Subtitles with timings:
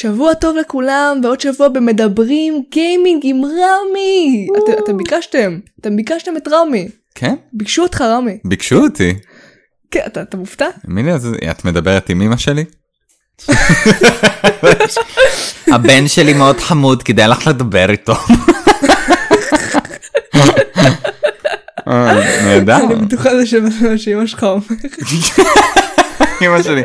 [0.00, 4.46] שבוע טוב לכולם, ועוד שבוע במדברים גיימינג עם רמי.
[4.58, 6.88] את, אתם ביקשתם, אתם ביקשתם את רמי.
[7.14, 7.34] כן?
[7.52, 8.38] ביקשו אותך רמי.
[8.44, 9.14] ביקשו אותי.
[9.90, 10.66] כן, אתה, אתה מופתע?
[10.84, 12.64] מילי, אז את מדברת עם אמא שלי?
[15.74, 18.14] הבן שלי מאוד חמוד, כדאי לך לדבר איתו.
[21.88, 22.76] אה, נהדר.
[22.76, 24.96] אני בטוחה זה מה שאמא שלך אומרת.
[26.42, 26.82] אמא שלי,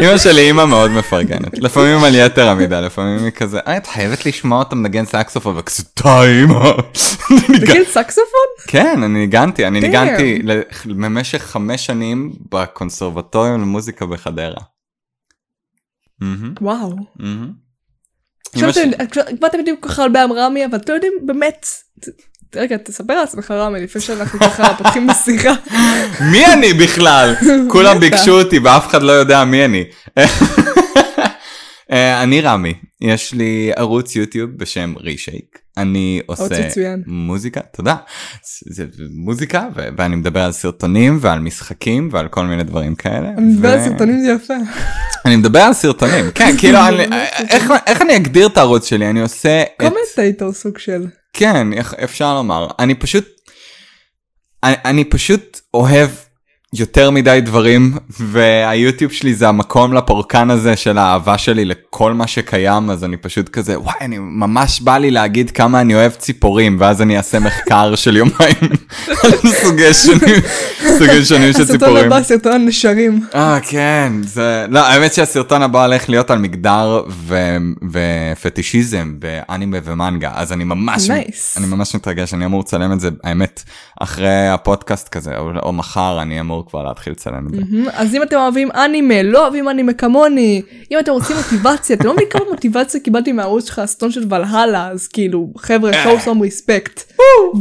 [0.00, 4.26] אמא שלי אימא מאוד מפרגנת, לפעמים על יתר המידה, לפעמים היא כזה, אה, את חייבת
[4.26, 6.72] לשמוע אותה מנגן סקסופון, וכזה די אמא.
[7.48, 8.48] נגן סקסופון?
[8.66, 10.42] כן, אני ניגנתי, אני ניגנתי
[10.86, 14.62] במשך חמש שנים בקונסרבטוריום למוזיקה בחדרה.
[16.60, 16.96] וואו.
[18.54, 18.70] עכשיו
[19.46, 21.66] אתם יודעים כל כך הרבה על רמי, אבל אתם יודעים באמת,
[22.56, 25.54] רגע, תספר על עצמך רמי, לפני שאנחנו ככה פותחים בשיחה.
[26.32, 27.34] מי אני בכלל?
[27.72, 29.84] כולם ביקשו אותי ואף אחד לא יודע מי אני.
[32.22, 35.58] אני רמי, יש לי ערוץ יוטיוב בשם רישייק.
[35.76, 36.68] אני עושה
[37.06, 37.96] מוזיקה, תודה.
[38.70, 43.28] זה מוזיקה ואני מדבר על סרטונים ועל משחקים ועל כל מיני דברים כאלה.
[43.38, 44.54] אני מדבר על סרטונים זה יפה.
[45.24, 46.78] אני מדבר על סרטונים, כן, כאילו,
[47.86, 49.10] איך אני אגדיר את הערוץ שלי?
[49.10, 49.62] אני עושה...
[49.78, 51.06] קומנטייטור סוג של.
[51.32, 52.68] כן, אפשר לומר.
[52.78, 53.28] אני פשוט,
[54.64, 56.10] אני, אני פשוט אוהב
[56.74, 62.90] יותר מדי דברים, והיוטיוב שלי זה המקום לפורקן הזה של האהבה שלי לכל מה שקיים,
[62.90, 67.02] אז אני פשוט כזה, וואי, אני ממש בא לי להגיד כמה אני אוהב ציפורים, ואז
[67.02, 68.56] אני אעשה מחקר של יומיים
[69.22, 69.30] על
[69.62, 70.40] סוגי שונים,
[70.98, 71.96] סוגי שונים של ציפורים.
[71.96, 73.26] הסרטון הבא, סרטון הנשרים.
[73.34, 77.56] אה, כן, זה, לא, האמת שהסרטון הבא הולך להיות על מגדר ו...
[77.92, 81.56] ופטישיזם באנימה ומנגה, אז אני ממש, nice.
[81.56, 83.62] אני ממש מתרגש, אני אמור לצלם את זה, האמת,
[84.00, 87.62] אחרי הפודקאסט כזה, או, או מחר אני אמור כבר להתחיל לצלם את זה.
[87.92, 92.12] אז אם אתם אוהבים אנימה, לא אוהבים אנימה כמוני, אם אתם רוצים מוטיבציה, אתם לא
[92.12, 97.12] מבינים כמה מוטיבציה קיבלתי מהערוץ שלך, הסטון של ולהלה, אז כאילו, חבר'ה, show some respect.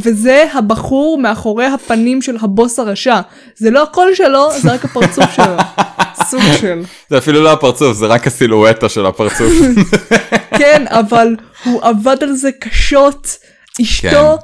[0.01, 3.19] וזה הבחור מאחורי הפנים של הבוס הרשע.
[3.55, 5.55] זה לא הקול שלו, זה רק הפרצוף שלו.
[6.29, 6.81] סוג של.
[7.09, 9.51] זה אפילו לא הפרצוף, זה רק הסילואטה של הפרצוף.
[10.59, 13.37] כן, אבל הוא עבד על זה קשות.
[13.81, 14.37] אשתו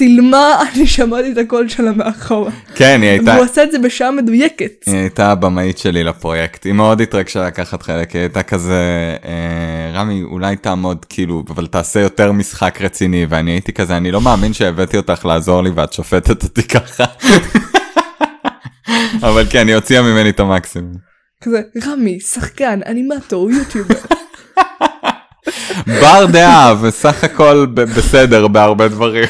[0.00, 2.50] צילמה, אני שמעתי את הקול שלה מאחורה.
[2.74, 3.30] כן, היא הייתה...
[3.30, 4.84] והוא עשה את זה בשעה מדויקת.
[4.86, 8.82] היא הייתה הבמאית שלי לפרויקט, היא מאוד התרגשה לקחת חלק, היא הייתה כזה,
[9.24, 14.20] אה, רמי, אולי תעמוד כאילו, אבל תעשה יותר משחק רציני, ואני הייתי כזה, אני לא
[14.20, 17.04] מאמין שהבאתי אותך לעזור לי ואת שופטת אותי ככה.
[19.28, 20.94] אבל כן, היא הוציאה ממני את המקסימום.
[21.40, 23.94] כזה, רמי, שחקן, אנימטור, יוטיובר.
[25.86, 29.28] בר דעה וסך הכל בסדר בהרבה דברים.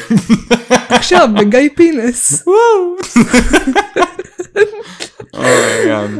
[0.89, 2.43] עכשיו בגיא פינס.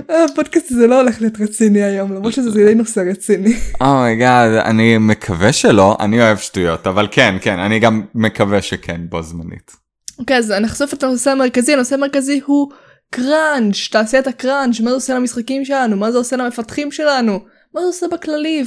[0.10, 3.54] הפודקאסט הזה לא הולך להיות רציני היום למרות שזה די נושא רציני.
[3.82, 8.62] oh my god אני מקווה שלא אני אוהב שטויות אבל כן כן אני גם מקווה
[8.62, 9.72] שכן בו זמנית.
[10.20, 12.72] אוקיי אז נחשוף את הנושא המרכזי הנושא המרכזי הוא
[13.10, 17.40] קראנץ' תעשיית הקראנץ' מה זה עושה למשחקים שלנו מה זה עושה למפתחים שלנו
[17.76, 18.64] מה זה עושה בכללי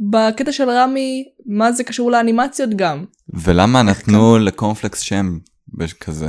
[0.00, 3.04] בקטע של רמי מה זה קשור לאנימציות גם.
[3.34, 5.38] ולמה נתנו לקורנפלקס שם
[6.00, 6.28] כזה.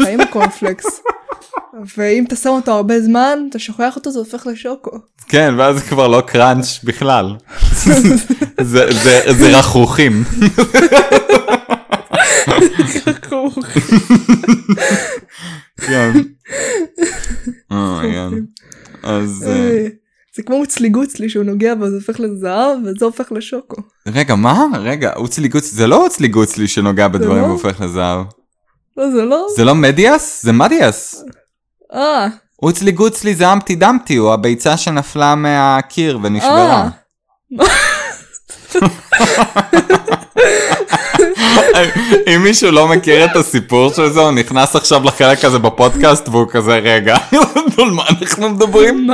[0.00, 0.84] האם הקורנפלקס.
[1.96, 4.90] ואם אתה שם אותו הרבה זמן אתה שוכח אותו זה הופך לשוקו.
[5.28, 7.36] כן ואז זה כבר לא קראנץ' בכלל.
[8.60, 8.84] זה
[9.76, 10.24] רכרוכים.
[15.76, 16.12] כן.
[19.02, 19.48] אז.
[20.36, 23.82] זה כמו אוצלי גוצלי שהוא נוגע בו זה הופך לזהב וזה הופך לשוקו.
[24.08, 24.64] רגע מה?
[24.78, 28.26] רגע אוצלי גוצלי זה לא אוצלי גוצלי שנוגע בדברים והופך לזהב.
[28.96, 29.46] לא זה לא.
[29.56, 30.42] זה לא מדיאס?
[30.42, 31.24] זה מדיאס.
[31.94, 32.28] אה.
[32.62, 36.88] אוצלי גוצלי זה אמפטי דמפטי הוא הביצה שנפלה מהקיר ונשברה.
[42.26, 46.46] אם מישהו לא מכיר את הסיפור של זה הוא נכנס עכשיו לחלק הזה בפודקאסט והוא
[46.50, 47.16] כזה רגע
[47.78, 49.08] על מה אנחנו מדברים?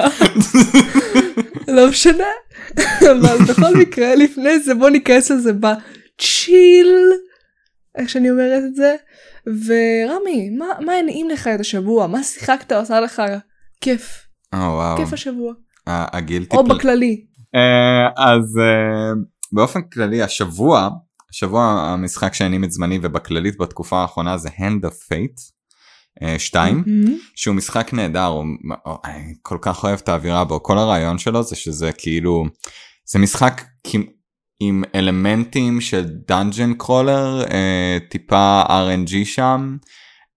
[1.69, 2.25] לא משנה.
[3.00, 6.94] אבל בכל מקרה לפני זה בוא ניכנס לזה בצ'יל
[7.99, 8.94] איך שאני אומרת את זה.
[9.46, 10.50] ורמי
[10.81, 12.06] מה הנעים לך את השבוע?
[12.06, 12.72] מה שיחקת?
[12.72, 13.22] עושה לך
[13.81, 14.26] כיף?
[14.96, 15.52] כיף השבוע.
[16.50, 17.25] או בכללי.
[18.16, 18.61] אז
[19.52, 20.88] באופן כללי השבוע
[21.30, 25.58] השבוע המשחק שהענים את זמני ובכללית בתקופה האחרונה זה Hand of Fate
[26.38, 27.10] 2 mm-hmm.
[27.34, 28.44] שהוא משחק נהדר הוא,
[29.04, 32.46] אני כל כך אוהב את האווירה בו כל הרעיון שלו זה שזה כאילו
[33.06, 33.64] זה משחק
[34.60, 37.44] עם אלמנטים של דאנג'ן קרולר
[38.10, 39.76] טיפה rng שם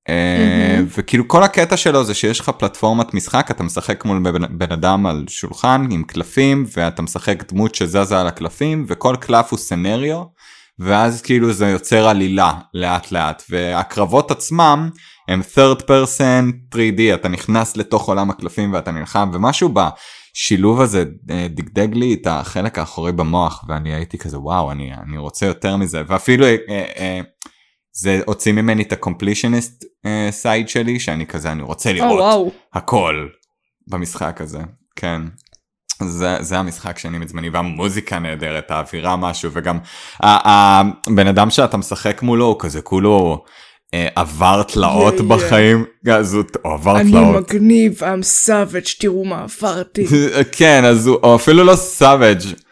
[0.09, 4.71] אה, וכאילו כל הקטע שלו זה שיש לך פלטפורמת משחק אתה משחק מול בן, בן
[4.71, 10.23] אדם על שולחן עם קלפים ואתה משחק דמות שזזה על הקלפים וכל קלף הוא סנריו
[10.81, 14.89] ואז כאילו זה יוצר עלילה לאט לאט והקרבות עצמם
[15.27, 21.47] הם third person 3D אתה נכנס לתוך עולם הקלפים ואתה נלחם ומשהו בשילוב הזה אה,
[21.49, 26.01] דגדג לי את החלק האחורי במוח ואני הייתי כזה וואו אני אני רוצה יותר מזה
[26.07, 27.21] ואפילו אה, אה,
[27.93, 29.83] זה הוציא ממני את הקומפלישניסט
[30.31, 32.53] סייד שלי שאני כזה אני רוצה לראות oh, wow.
[32.73, 33.27] הכל
[33.87, 34.59] במשחק הזה
[34.95, 35.21] כן.
[36.07, 39.77] זה, זה המשחק שאני מזמני והמוזיקה נהדרת האווירה משהו וגם
[40.19, 43.43] הבן אדם שאתה משחק מולו הוא כזה כולו
[43.93, 46.11] אה, עבר תלאות yeah, בחיים, yeah.
[46.11, 47.51] אז הוא עבר אני תלאות.
[47.51, 50.05] אני מגניב, I'm savage, תראו מה עברתי.
[50.57, 52.70] כן, אז הוא, אפילו לא savage.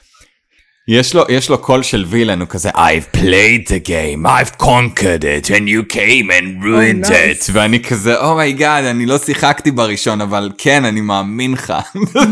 [0.91, 5.23] יש לו, יש לו קול של villain, הוא כזה I've played the game, I've conquered
[5.23, 7.49] it, and you came and ruined oh, nice.
[7.49, 11.51] it, ואני כזה oh my god, oh אני לא שיחקתי בראשון, אבל כן, אני מאמין
[11.51, 11.73] לך.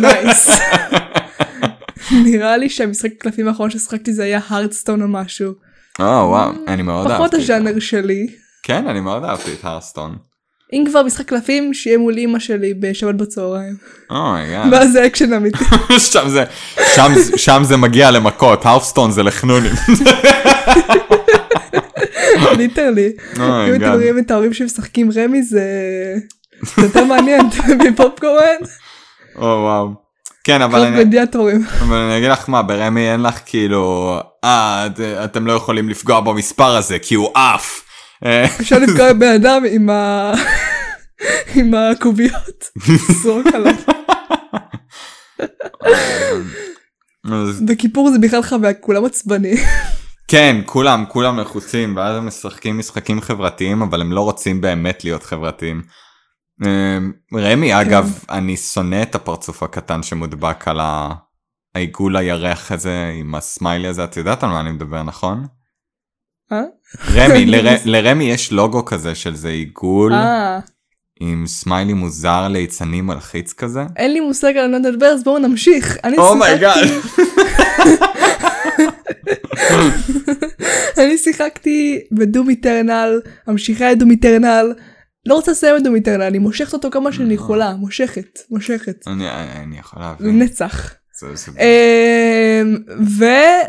[0.01, 0.49] nice.
[2.25, 5.53] נראה לי שהמשחק הקלפים האחרון ששחקתי זה היה Hearthstone או משהו.
[5.99, 7.17] או וואו, אני מאוד אהבתי.
[7.17, 8.27] פחות הז'אנר שלי.
[8.63, 10.15] כן, אני מאוד אהבתי את Hearthstone.
[10.73, 13.75] אם כבר משחק קלפים, שיהיה מול אימא שלי בשבת בצהריים.
[14.09, 14.73] oh my god.
[14.73, 15.63] ואז זה אקשן אמיתי.
[16.11, 16.43] שם זה,
[16.95, 19.71] שם, שם זה מגיע למכות, Hearthstone זה לחנונים.
[22.57, 23.11] literally.
[23.35, 25.63] אם אתם רואים את ההורים שמשחקים רמי זה
[26.77, 27.41] יותר מעניין
[27.87, 28.57] מפופקורן.
[29.35, 30.07] או וואו.
[30.43, 31.19] כן אבל אני,
[31.81, 34.87] אבל אני אגיד לך מה ברמי אין לך כאילו אה
[35.23, 37.86] אתם לא יכולים לפגוע במספר הזה כי הוא עף.
[38.61, 40.33] אפשר לפגוע בבן אדם עם ה...
[41.55, 42.69] עם הקוביות.
[43.23, 43.73] זרוק עליו.
[47.67, 49.55] בכיפור זה בכלל חוויה, כולם עצבני.
[50.27, 55.23] כן, כולם, כולם לחוצים, ואז הם משחקים משחקים חברתיים, אבל הם לא רוצים באמת להיות
[55.23, 55.81] חברתיים.
[56.65, 57.75] אמ, רמי, כן.
[57.75, 60.79] אגב, אני שונא את הפרצוף הקטן שמודבק על
[61.75, 65.47] העיגול הירח הזה עם הסמיילי הזה, את יודעת על מה אני מדבר, נכון?
[66.51, 66.63] אה?
[67.15, 67.45] רמי,
[67.85, 70.13] לרמי יש לוגו כזה של זה עיגול.
[70.13, 70.59] אה.
[71.19, 73.83] עם סמיילי מוזר ליצנים מלחיץ כזה.
[73.95, 75.97] אין לי מושג על לדבר אז בואו נמשיך.
[76.17, 76.87] oh my god.
[80.97, 84.73] אני שיחקתי ב Doom Eternal, ממשיכה את Doom Eternal,
[85.25, 89.07] לא רוצה לסיים את Doom Eternal, אני מושכת אותו כמה שאני יכולה, מושכת, מושכת.
[89.07, 90.39] אני יכול להבין.
[90.39, 90.93] לנצח.
[91.59, 92.77] אמ,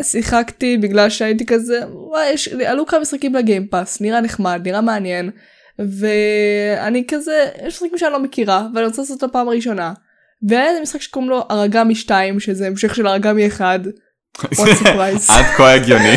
[0.00, 4.80] ושיחקתי בגלל שהייתי כזה וואי יש, עלו כמה משחקים ל Game Pass נראה נחמד נראה
[4.80, 5.30] מעניין
[5.78, 9.92] ואני כזה יש משחקים שאני לא מכירה ואני רוצה לעשות את הפעם הראשונה.
[10.48, 13.80] והיה איזה משחק שקוראים לו Aragami 2 שזה המשך של Aragami 1.
[15.30, 16.14] עד כה הגיוני.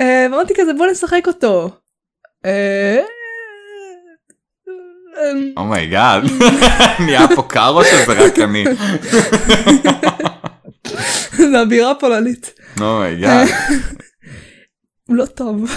[0.00, 1.70] אה, ואמרתי כזה בוא נשחק אותו.
[5.56, 6.22] oh my god,
[7.04, 8.64] נהיה פה קר או שזה רק אני?
[11.50, 12.52] זה אווירה פולנית.
[12.80, 13.48] oh my god.
[15.08, 15.70] לא טוב.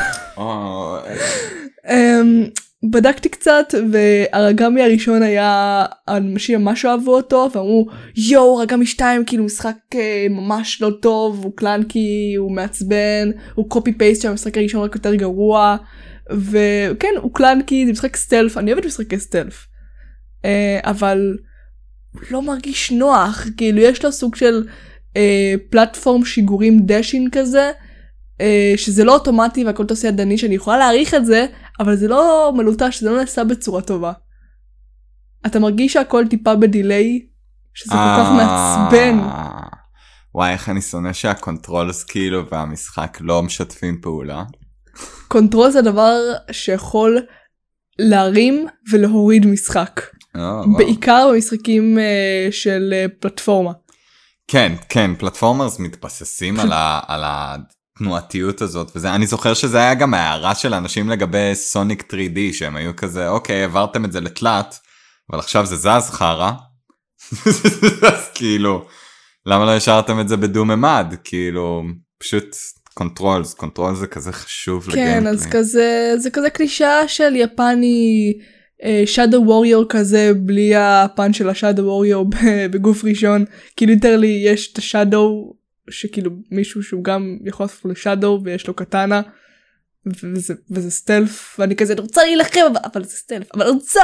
[1.89, 2.43] אמ,
[2.91, 7.87] בדקתי קצת והרגמי הראשון היה אנשים ממש אהבו אותו ואמרו
[8.29, 13.93] יואו Aragami 2 כאילו משחק אה, ממש לא טוב הוא clunky הוא מעצבן הוא copy
[13.93, 15.77] paste של המשחק הראשון רק יותר גרוע
[16.31, 19.67] וכן הוא clunky זה משחק stealth אני אוהבת משחקי stealth
[20.45, 21.37] אה, אבל
[22.31, 24.67] לא מרגיש נוח כאילו יש לו סוג של
[25.17, 27.71] אה, platform שיגורים dashing כזה
[28.41, 31.45] אה, שזה לא אוטומטי והכל תעשה ידני שאני יכולה להעריך את זה
[31.79, 34.11] אבל זה לא מלוטש זה לא נעשה בצורה טובה.
[35.45, 37.25] אתה מרגיש שהכל טיפה ב delay
[37.73, 39.19] שזה כל כך מעצבן.
[40.35, 44.43] וואי איך אני שונא שה controls כאילו והמשחק לא משתפים פעולה.
[45.27, 46.17] control זה דבר
[46.51, 47.19] שיכול
[47.99, 50.01] להרים ולהוריד משחק.
[50.37, 50.39] Oh,
[50.77, 53.71] בעיקר במשחקים uh, של uh, פלטפורמה.
[54.47, 60.13] כן, כן, platformers מתבססים על, ה, על התנועתיות הזאת וזה, אני זוכר שזה היה גם
[60.13, 64.79] הערה של אנשים לגבי Sonic 3D שהם היו כזה, אוקיי, העברתם את זה לתלת,
[65.31, 66.51] אבל עכשיו זה זז חרא.
[68.13, 68.85] אז כאילו,
[69.45, 71.15] למה לא השארתם את זה בדו ממד?
[71.23, 71.83] כאילו,
[72.17, 72.55] פשוט
[72.93, 75.21] controls, control זה כזה חשוב ל gameplay.
[75.21, 78.33] כן, אז כזה, זה כזה קלישאה של יפני
[79.05, 82.25] shadow uh, warrior כזה בלי הפן של ה shadow warrior
[82.71, 83.45] בגוף ראשון
[83.77, 85.53] כי literally יש את ה shadow
[85.89, 89.21] שכאילו מישהו שהוא גם יכול לעשות ל shadow ויש לו קטאנה.
[90.05, 92.59] וזה, וזה stealth ואני כזה רוצה להילחם
[92.93, 94.01] אבל זה stealth אבל רוצה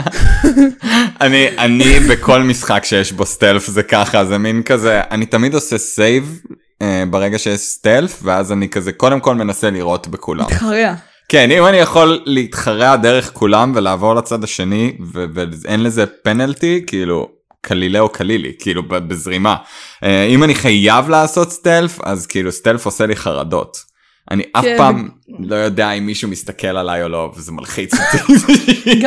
[1.20, 5.78] אני אני בכל משחק שיש בו stealth זה ככה זה מין כזה אני תמיד עושה
[5.78, 6.40] save
[6.82, 10.44] אה, ברגע שיש סטלף ואז אני כזה קודם כל מנסה לראות בכולם.
[10.44, 10.94] מתחרע.
[11.28, 17.28] כן אם אני יכול להתחרע דרך כולם ולעבור לצד השני ו- ואין לזה פנלטי כאילו
[17.60, 19.56] קלילה או קלילי כאילו בזרימה
[20.02, 23.95] אה, אם אני חייב לעשות סטלף אז כאילו סטלף עושה לי חרדות.
[24.30, 29.00] אני אף כן, פעם לא יודע אם מישהו מסתכל עליי או לא וזה מלחיץ אותי.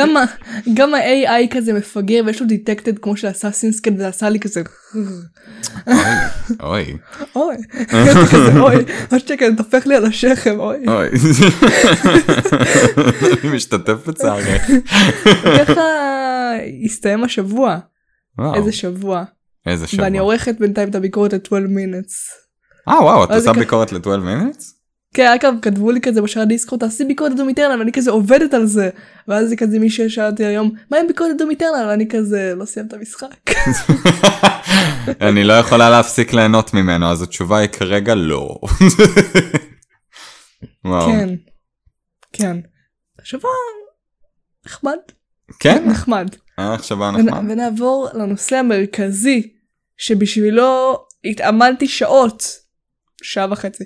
[0.74, 4.62] גם ה-AI כזה מפגר ויש לו דיטקטד כמו של אסאסינסקד וזה עשה לי כזה
[6.60, 6.96] אוי
[7.36, 7.56] אוי,
[8.60, 8.74] אוי,
[9.10, 10.78] עוד שקט, טופח לי על השכם, אוי.
[10.88, 11.08] אוי.
[13.42, 14.70] אני משתתף בצערך.
[15.58, 15.82] ככה
[16.84, 17.78] הסתיים השבוע,
[18.54, 19.24] איזה שבוע.
[19.66, 20.04] איזה שבוע.
[20.04, 22.14] ואני עורכת בינתיים את הביקורת ל-12 minutes.
[22.88, 24.79] אה וואו את עושה ביקורת ל-12 minutes?
[25.14, 28.66] כן, אגב, כתבו לי כזה בשער דיסקורד, תעשי ביקורת לדום איטרנל, ואני כזה עובדת על
[28.66, 28.90] זה.
[29.28, 31.86] ואז זה כזה מישהו שאל אותי היום, מה עם ביקורת לדום איטרנל?
[31.88, 33.50] ואני כזה, לא סיימת את המשחק.
[35.28, 38.60] אני לא יכולה להפסיק ליהנות ממנו אז התשובה היא כרגע לא.
[40.84, 41.06] וואו.
[41.06, 41.28] כן,
[42.32, 42.56] כן.
[43.22, 43.50] שבוע
[44.66, 44.96] נחמד,
[45.60, 45.84] כן?
[45.88, 46.28] נחמד.
[46.58, 47.50] היה שבוע ונ- נחמד.
[47.50, 49.50] ונעבור לנושא המרכזי
[49.96, 52.42] שבשבילו התאמנתי שעות.
[53.22, 53.84] שעה וחצי.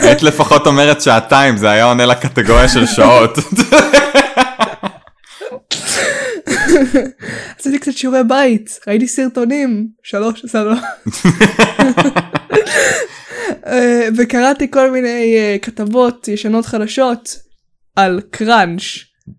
[0.00, 3.38] היית לפחות אומרת שעתיים זה היה עונה לקטגוריה של שעות.
[7.58, 10.74] עשיתי קצת שיעורי בית, ראיתי סרטונים, שלוש, לא.
[13.66, 17.28] אה, וקראתי כל מיני אה, כתבות ישנות חדשות
[17.96, 18.82] על קראנץ',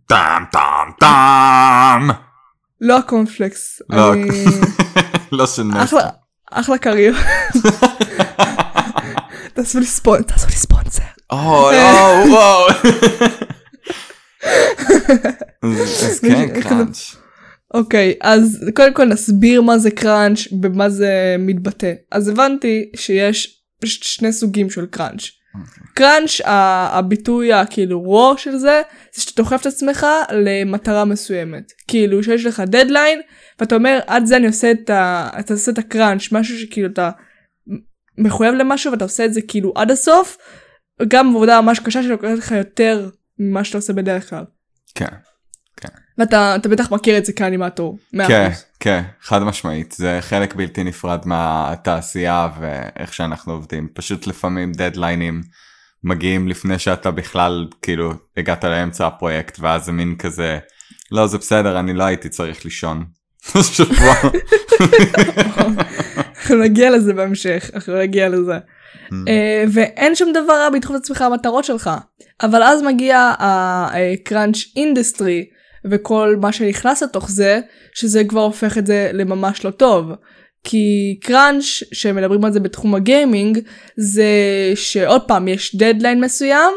[0.07, 2.09] טאם טאם טאם.
[2.81, 3.81] לא הקורנפלקס.
[3.89, 4.13] לא,
[5.31, 6.20] לא של.
[6.51, 7.23] אחלה, קריירה.
[9.53, 11.03] תעשו לי ספונסר, תעשו לי ספונסר.
[11.31, 12.67] או לא וואו.
[15.63, 17.15] אז כן קראנץ'.
[17.73, 21.93] אוקיי, אז קודם כל נסביר מה זה קראנץ' במה זה מתבטא.
[22.11, 25.40] אז הבנתי שיש שני סוגים של קראנץ'.
[25.93, 28.81] קראנץ', הביטוי הכאילו רו של זה,
[29.13, 31.71] זה שאתה דוחף את עצמך למטרה מסוימת.
[31.87, 33.21] כאילו שיש לך דדליין,
[33.59, 35.29] ואתה אומר עד זה אני עושה את ה...
[35.39, 37.09] אתה עושה את הקראנץ', משהו שכאילו אתה
[38.17, 40.37] מחויב למשהו ואתה עושה את זה כאילו עד הסוף,
[41.07, 44.43] גם עבודה ממש קשה שלוקחת לך יותר ממה שאתה עושה בדרך כלל.
[44.95, 45.30] כן.
[46.21, 47.97] ואתה אתה בטח מכיר את זה כאנימטור.
[48.27, 48.49] כן.
[48.79, 55.41] כן, חד משמעית, זה חלק בלתי נפרד מהתעשייה ואיך שאנחנו עובדים, פשוט לפעמים דדליינים
[56.03, 60.59] מגיעים לפני שאתה בכלל כאילו הגעת לאמצע הפרויקט ואז זה מין כזה,
[61.11, 63.05] לא זה בסדר, אני לא הייתי צריך לישון.
[66.37, 68.57] אנחנו נגיע לזה בהמשך, אנחנו נגיע לזה.
[69.27, 71.89] אה, ואין שום דבר רע בלדחוף את עצמך למטרות שלך.
[72.41, 75.45] אבל אז מגיע ה crunch industry
[75.85, 77.59] וכל מה שנכנס לתוך זה,
[77.93, 80.11] שזה כבר הופך את זה לממש לא טוב.
[80.63, 83.59] כי crunch שמדברים על זה בתחום הגיימינג
[83.97, 84.25] זה
[84.75, 86.73] שעוד פעם יש דדליין מסוים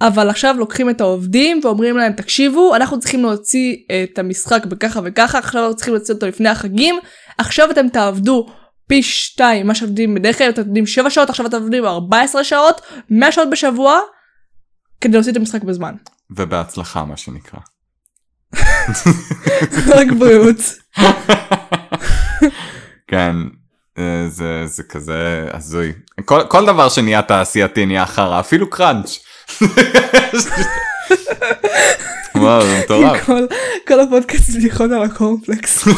[0.00, 5.38] אבל עכשיו לוקחים את העובדים ואומרים להם תקשיבו אנחנו צריכים להוציא את המשחק בככה וככה
[5.38, 6.98] עכשיו אנחנו צריכים להוציא אותו לפני החגים
[7.38, 8.46] עכשיו אתם תעבדו
[8.86, 12.80] פי שתיים מה שעובדים בדרך כלל אתם עובדים 7 שעות עכשיו אתם עובדים 14 שעות
[13.10, 14.00] 100 שעות בשבוע
[15.00, 15.94] כדי להוציא את המשחק בזמן.
[16.30, 17.60] ובהצלחה מה שנקרא.
[19.96, 20.56] רק בריאות.
[23.10, 23.36] כן,
[23.98, 25.92] אה, זה, זה כזה הזוי.
[26.24, 29.18] כל, כל דבר שנהיה תעשייתי נהיה חרא, אפילו קראנץ'.
[32.34, 33.24] וואו, זה מטורף.
[33.24, 33.46] כל,
[33.86, 35.88] כל הפודקאסט בדיחות על הקורנפלקס.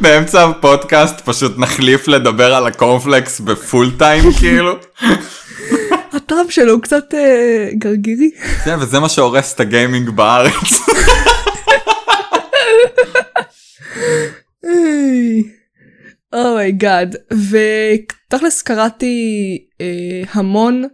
[0.00, 4.78] באמצע הפודקאסט פשוט נחליף לדבר על הקורנפלקס ב full time כאילו.
[6.12, 8.30] הטעם שלו הוא קצת אה, גרגירי.
[8.64, 10.52] כן, וזה מה שהורס את הגיימינג בארץ.
[16.32, 20.84] oh my god ותכלס קראתי אה, המון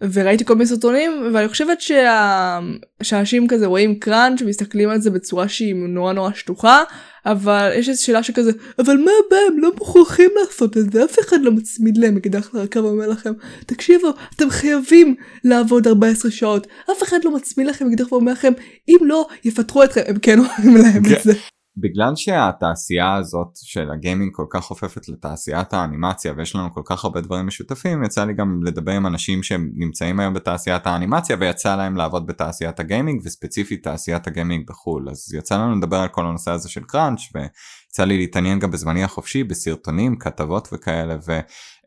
[0.00, 2.58] וראיתי כל מיני סרטונים ואני חושבת שה...
[3.02, 6.82] שאנשים כזה רואים קראנץ' ומסתכלים על זה בצורה שהיא נורא נורא שטוחה
[7.26, 11.18] אבל יש איזו שאלה שכזה אבל מה הבעיה הם לא מוכרחים לעשות את זה אף
[11.18, 13.32] אחד לא מצמיד להם אקדח לרקה ואומר לכם
[13.66, 18.52] תקשיבו אתם חייבים לעבוד 14 שעות אף אחד לא מצמיד לכם אקדח ואומר לכם
[18.88, 21.14] אם לא יפטרו אתכם הם כן אומרים להם כן.
[21.14, 21.32] את זה.
[21.78, 27.20] בגלל שהתעשייה הזאת של הגיימינג כל כך חופפת לתעשיית האנימציה ויש לנו כל כך הרבה
[27.20, 31.96] דברים משותפים יצא לי גם לדבר עם אנשים שהם נמצאים היום בתעשיית האנימציה ויצא להם
[31.96, 35.08] לעבוד בתעשיית הגיימינג וספציפית תעשיית הגיימינג בחו"ל.
[35.10, 39.04] אז יצא לנו לדבר על כל הנושא הזה של קראנץ' ויצא לי להתעניין גם בזמני
[39.04, 41.16] החופשי בסרטונים כתבות וכאלה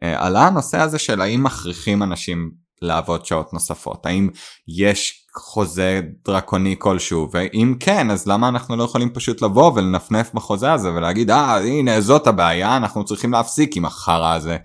[0.02, 4.30] ועלה הנושא הזה של האם מכריחים אנשים לעבוד שעות נוספות האם
[4.68, 10.74] יש חוזה דרקוני כלשהו ואם כן אז למה אנחנו לא יכולים פשוט לבוא ולנפנף בחוזה
[10.74, 14.58] הזה ולהגיד אה הנה זאת הבעיה אנחנו צריכים להפסיק עם החרא הזה.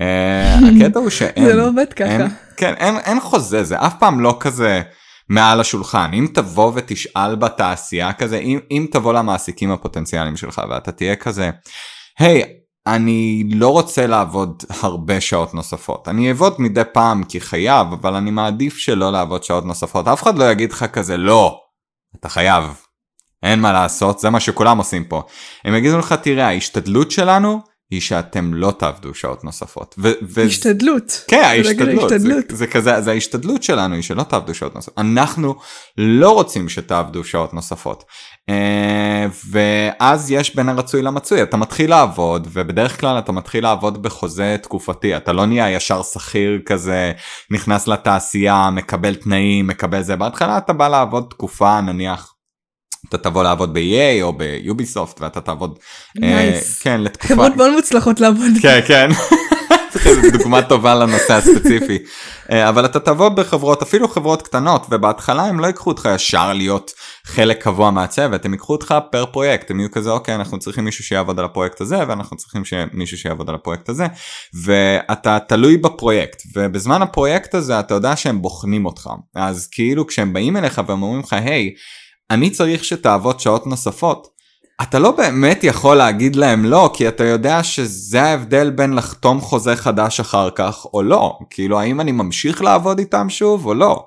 [0.00, 2.10] אה, הקטע הוא שאין זה לא עובד ככה.
[2.10, 4.82] אין, כן אין, אין חוזה זה אף פעם לא כזה
[5.28, 11.16] מעל השולחן אם תבוא ותשאל בתעשייה כזה אם, אם תבוא למעסיקים הפוטנציאליים שלך ואתה תהיה
[11.16, 11.50] כזה
[12.18, 12.46] היי hey,
[12.86, 16.08] אני לא רוצה לעבוד הרבה שעות נוספות.
[16.08, 20.08] אני אעבוד מדי פעם כי חייב, אבל אני מעדיף שלא לעבוד שעות נוספות.
[20.08, 21.58] אף אחד לא יגיד לך כזה, לא,
[22.20, 22.64] אתה חייב.
[23.42, 25.22] אין מה לעשות, זה מה שכולם עושים פה.
[25.64, 27.60] הם יגידו לך, תראה, ההשתדלות שלנו
[27.90, 29.94] היא שאתם לא תעבדו שעות נוספות.
[29.98, 31.24] ו- ו- השתדלות.
[31.28, 32.08] כן, ההשתדלות.
[32.08, 34.98] זה, זה כזה, זה ההשתדלות שלנו היא שלא תעבדו שעות נוספות.
[34.98, 35.54] אנחנו
[35.98, 38.04] לא רוצים שתעבדו שעות נוספות.
[38.48, 44.56] אה, ואז יש בין הרצוי למצוי, אתה מתחיל לעבוד, ובדרך כלל אתה מתחיל לעבוד בחוזה
[44.62, 47.12] תקופתי, אתה לא נהיה ישר שכיר כזה,
[47.50, 52.34] נכנס לתעשייה, מקבל תנאים, מקבל זה, בהתחלה אתה בא לעבוד תקופה נניח.
[53.08, 55.78] אתה תבוא לעבוד ב-EA או ביוביסופט ואתה תעבוד
[56.18, 56.20] nice.
[56.20, 58.50] uh, כן לתקופה חברות מאוד מוצלחות לעבוד.
[58.62, 59.10] כן כן.
[60.32, 61.98] דוגמה טובה לנושא הספציפי.
[62.50, 66.92] אבל אתה תבוא בחברות אפילו חברות קטנות ובהתחלה הם לא ייקחו אותך ישר להיות
[67.24, 69.70] חלק קבוע מהצוות הם ייקחו אותך פר פרויקט.
[69.70, 73.48] הם יהיו כזה אוקיי אנחנו צריכים מישהו שיעבוד על הפרויקט הזה ואנחנו צריכים מישהו שיעבוד
[73.48, 74.06] על הפרויקט הזה.
[74.64, 79.10] ואתה תלוי בפרויקט ובזמן הפרויקט הזה אתה יודע שהם בוחנים אותך.
[79.34, 81.78] אז כאילו כשהם באים אליך והם אומרים לך היי hey,
[82.30, 84.28] אני צריך שתעבוד שעות נוספות.
[84.82, 89.76] אתה לא באמת יכול להגיד להם לא, כי אתה יודע שזה ההבדל בין לחתום חוזה
[89.76, 91.38] חדש אחר כך או לא.
[91.50, 94.06] כאילו, האם אני ממשיך לעבוד איתם שוב או לא?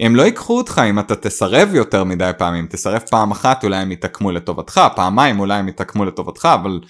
[0.00, 3.92] הם לא ייקחו אותך אם אתה תסרב יותר מדי פעמים, תסרב פעם אחת אולי הם
[3.92, 6.80] יתעקמו לטובתך, פעמיים אולי הם יתעקמו לטובתך, אבל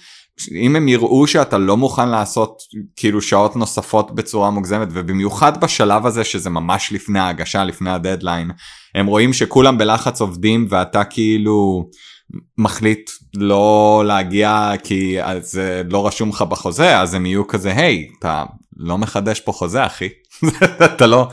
[0.55, 2.61] אם הם יראו שאתה לא מוכן לעשות
[2.95, 8.51] כאילו שעות נוספות בצורה מוגזמת ובמיוחד בשלב הזה שזה ממש לפני ההגשה לפני הדדליין
[8.95, 11.89] הם רואים שכולם בלחץ עובדים ואתה כאילו
[12.57, 18.43] מחליט לא להגיע כי זה לא רשום לך בחוזה אז הם יהיו כזה היי אתה
[18.77, 20.09] לא מחדש פה חוזה אחי.
[20.85, 21.27] אתה לא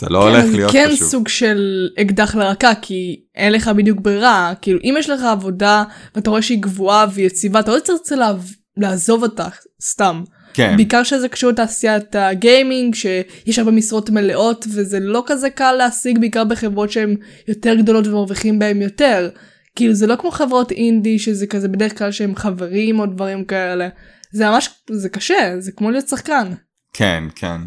[0.00, 1.08] אתה לא כן, הולך להיות כן פשוט.
[1.08, 6.30] סוג של אקדח לרקה כי אין לך בדיוק ברירה כאילו אם יש לך עבודה ואתה
[6.30, 8.32] רואה שהיא גבוהה ויציבה אתה לא תרצה לה...
[8.76, 9.48] לעזוב אותה
[9.82, 10.22] סתם.
[10.54, 10.76] כן.
[10.76, 16.44] בעיקר שזה קשור לתעשיית הגיימינג שיש הרבה משרות מלאות וזה לא כזה קל להשיג בעיקר
[16.44, 17.16] בחברות שהן
[17.48, 19.30] יותר גדולות ומרוויחים בהן יותר.
[19.76, 23.88] כאילו זה לא כמו חברות אינדי שזה כזה בדרך כלל שהם חברים או דברים כאלה.
[24.32, 26.52] זה ממש זה קשה זה כמו להיות שחקן.
[26.92, 27.60] כן כן.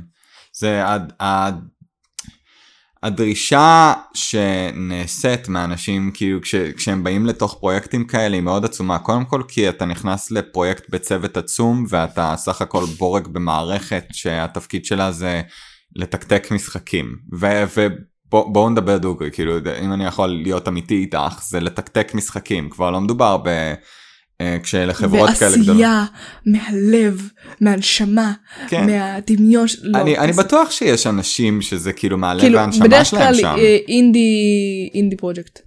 [0.59, 1.55] זה עד, עד
[3.03, 8.99] הדרישה שנעשית מאנשים כאילו כש, כשהם באים לתוך פרויקטים כאלה היא מאוד עצומה.
[8.99, 15.11] קודם כל כי אתה נכנס לפרויקט בצוות עצום ואתה סך הכל בורג במערכת שהתפקיד שלה
[15.11, 15.41] זה
[15.95, 17.15] לתקתק משחקים.
[17.31, 22.69] ובואו בוא נדבר דוגרי כאילו אם אני יכול להיות אמיתי איתך זה לתקתק משחקים.
[22.69, 23.73] כבר לא מדובר ב...
[24.43, 25.67] אה, כשאלה חברות כאלה גדולות.
[25.67, 26.05] ועשייה
[26.45, 27.29] מהלב,
[27.61, 28.31] מהנשמה,
[28.67, 28.85] כן.
[28.85, 29.67] מהדמיון.
[29.81, 33.39] לא, אני, אני בטוח שיש אנשים שזה כאילו מהלב כאילו, והנשמה שלהם שם.
[33.39, 35.59] בדרך כלל אינדי, אינדי פרויקט.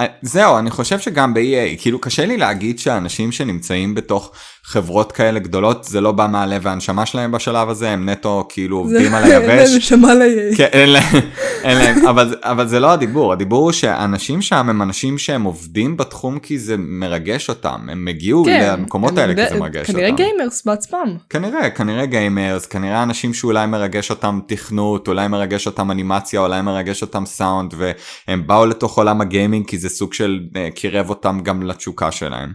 [0.00, 4.32] אה, זהו, אני חושב שגם ב-EA, כאילו קשה לי להגיד שאנשים שנמצאים בתוך
[4.66, 9.14] חברות כאלה גדולות, זה לא בא מהלב והנשמה שלהם בשלב הזה, הם נטו כאילו עובדים
[9.14, 9.48] על היבש.
[9.48, 10.56] אין להם נשמה ל-EA.
[10.56, 11.20] כן, אין להם,
[11.64, 15.96] אין להם, אבל, אבל זה לא הדיבור, הדיבור הוא שאנשים שם הם אנשים שהם עובדים
[15.96, 20.16] בתחום כי זה מרגש אותם, הם הגיעו כן, למקומות האלה כי זה מרגש כנראה אותם.
[20.16, 21.16] כנראה gamers בעצמם.
[21.30, 27.02] כנראה, כנראה gamers, כנראה אנשים שאולי מרגש אותם תכנות, אולי מרגש אותם אנימציה, אולי מרגש
[27.02, 31.62] אותם סאונד, והם באו לתוך עולם הגיימינג כי זה סוג של uh, קירב אותם גם
[31.62, 32.52] לתשוקה שלהם.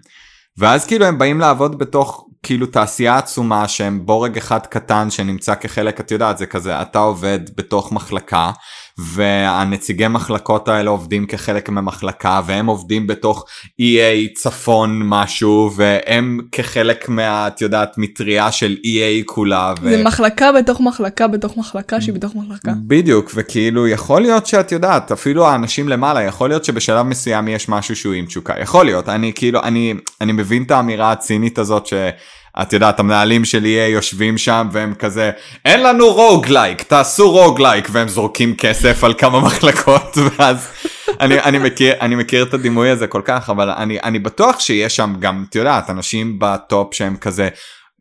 [0.60, 6.00] ואז כאילו הם באים לעבוד בתוך כאילו תעשייה עצומה שהם בורג אחד קטן שנמצא כחלק
[6.00, 8.52] את יודעת זה כזה אתה עובד בתוך מחלקה
[9.00, 13.46] והנציגי מחלקות האלה עובדים כחלק ממחלקה והם עובדים בתוך
[13.82, 19.74] EA צפון משהו והם כחלק מה את יודעת מטריה של EA כולה.
[19.82, 19.90] ו...
[19.90, 22.72] זה מחלקה בתוך מחלקה בתוך מחלקה שהיא בתוך מחלקה.
[22.88, 27.96] בדיוק וכאילו יכול להיות שאת יודעת אפילו האנשים למעלה יכול להיות שבשלב מסוים יש משהו
[27.96, 31.94] שהוא עם תשוקה יכול להיות אני כאילו אני אני מבין את האמירה הצינית הזאת ש...
[32.62, 35.32] את יודעת המנהלים של EA יושבים שם והם כזה
[35.66, 40.68] אין לנו roguelike תעשו roguelike והם זורקים כסף על כמה מחלקות ואז
[41.20, 44.96] אני, אני, מכיר, אני מכיר את הדימוי הזה כל כך אבל אני, אני בטוח שיש
[44.96, 47.50] שם גם את יודעת אנשים ב top שהם כזה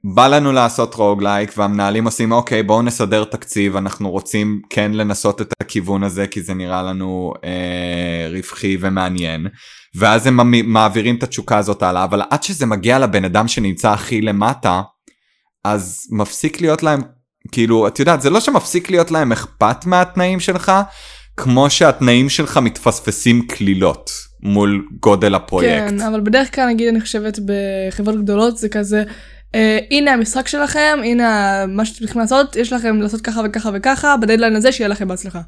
[0.04, 5.52] בא לנו לעשות roguelike והמנהלים עושים אוקיי בואו נסדר תקציב אנחנו רוצים כן לנסות את
[5.62, 9.46] הכיוון הזה כי זה נראה לנו אה, רווחי ומעניין
[9.96, 10.40] ואז הם
[10.72, 14.82] מעבירים את התשוקה הזאת הלאה אבל עד שזה מגיע לבן אדם שנמצא הכי למטה
[15.64, 17.00] אז מפסיק להיות להם
[17.52, 20.72] כאילו את יודעת זה לא שמפסיק להיות להם אכפת מהתנאים שלך
[21.36, 24.10] כמו שהתנאים שלך מתפספסים קלילות
[24.42, 25.90] מול גודל הפרויקט.
[25.90, 29.04] כן, אבל בדרך כלל נגיד אני חושבת בחברות גדולות זה כזה,
[29.54, 34.16] אה, הנה המשחק שלכם, הנה מה שאתם צריכים לעשות, יש לכם לעשות ככה וככה וככה,
[34.16, 35.40] בדדליין הזה שיהיה לכם בהצלחה.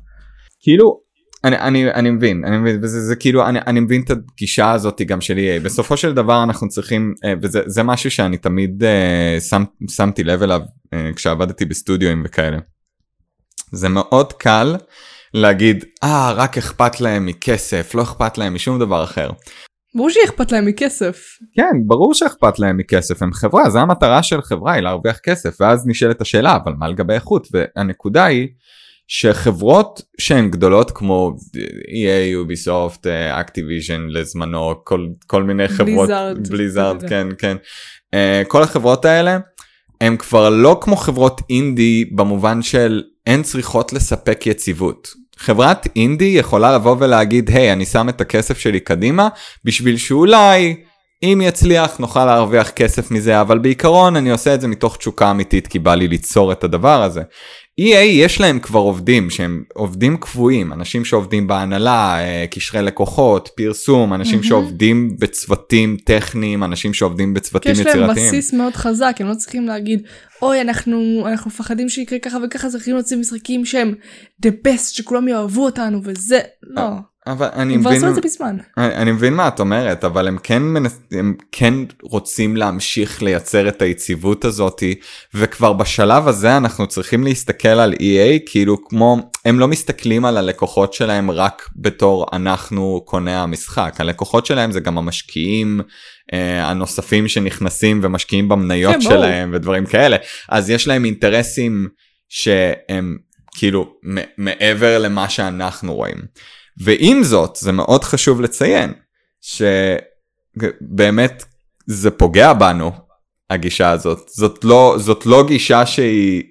[0.60, 1.00] כאילו
[1.44, 5.00] אני, אני, אני מבין, אני מבין, וזה זה כאילו, אני, אני מבין את הגישה הזאת
[5.06, 9.40] גם של EA, בסופו של דבר אנחנו צריכים, אה, וזה זה משהו שאני תמיד uh,
[9.40, 12.58] שם, שמתי לב אליו uh, כשעבדתי בסטודיואים וכאלה.
[13.72, 14.76] זה מאוד קל
[15.34, 19.30] להגיד, אה, ah, רק אכפת להם מכסף, לא אכפת להם משום דבר אחר.
[19.94, 21.38] ברור שאכפת להם מכסף.
[21.52, 25.86] כן, ברור שאכפת להם מכסף, הם חברה, זה המטרה של חברה, היא להרוויח כסף, ואז
[25.86, 27.48] נשאלת השאלה, אבל מה לגבי איכות?
[27.52, 28.48] והנקודה היא,
[29.12, 31.36] שחברות שהן גדולות כמו
[31.86, 33.04] EA, Ubisoft,
[33.40, 36.10] Activision לזמנו, כל, כל מיני חברות,
[36.50, 37.56] בליזארד, כן, כן,
[38.14, 39.38] uh, כל החברות האלה,
[40.00, 45.19] הן כבר לא כמו חברות אינדי במובן של הן צריכות לספק יציבות.
[45.40, 49.28] חברת אינדי יכולה לבוא ולהגיד, היי, hey, אני שם את הכסף שלי קדימה,
[49.64, 50.74] בשביל שאולי...
[51.22, 55.66] אם יצליח נוכל להרוויח כסף מזה אבל בעיקרון אני עושה את זה מתוך תשוקה אמיתית
[55.66, 57.22] כי בא לי ליצור את הדבר הזה.
[57.80, 64.14] EA יש להם כבר עובדים שהם עובדים קבועים, אנשים שעובדים בהנהלה, אה, קשרי לקוחות, פרסום,
[64.14, 64.46] אנשים mm-hmm.
[64.46, 68.02] שעובדים בצוותים טכניים, אנשים שעובדים בצוותים יצירתיים.
[68.02, 70.02] יש להם בסיס מאוד חזק, הם לא צריכים להגיד,
[70.42, 73.94] אוי אנחנו, אנחנו מפחדים שיקרה ככה וככה, צריכים להוציא משחקים שהם
[74.46, 76.82] the best, שכולם יאהבו אותנו וזה, לא.
[77.30, 78.56] אבל אני מבין, עשו את זה בזמן.
[78.76, 83.68] אני, אני מבין מה את אומרת, אבל הם כן, מנס, הם כן רוצים להמשיך לייצר
[83.68, 84.94] את היציבות הזאתי,
[85.34, 90.92] וכבר בשלב הזה אנחנו צריכים להסתכל על EA כאילו כמו, הם לא מסתכלים על הלקוחות
[90.92, 95.80] שלהם רק בתור אנחנו קוני המשחק, הלקוחות שלהם זה גם המשקיעים
[96.32, 100.16] אה, הנוספים שנכנסים ומשקיעים במניות כן, שלהם ודברים כאלה,
[100.48, 101.88] אז יש להם אינטרסים
[102.28, 103.16] שהם
[103.54, 103.94] כאילו
[104.38, 106.18] מעבר למה שאנחנו רואים.
[106.80, 108.92] ועם זאת זה מאוד חשוב לציין
[110.60, 111.44] שבאמת
[111.86, 112.92] זה פוגע בנו
[113.50, 116.42] הגישה הזאת זאת לא זאת לא גישה שהיא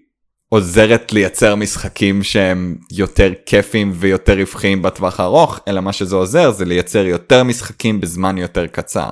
[0.49, 6.65] עוזרת לייצר משחקים שהם יותר כיפים ויותר רווחיים בטווח הארוך אלא מה שזה עוזר זה
[6.65, 9.09] לייצר יותר משחקים בזמן יותר קצר.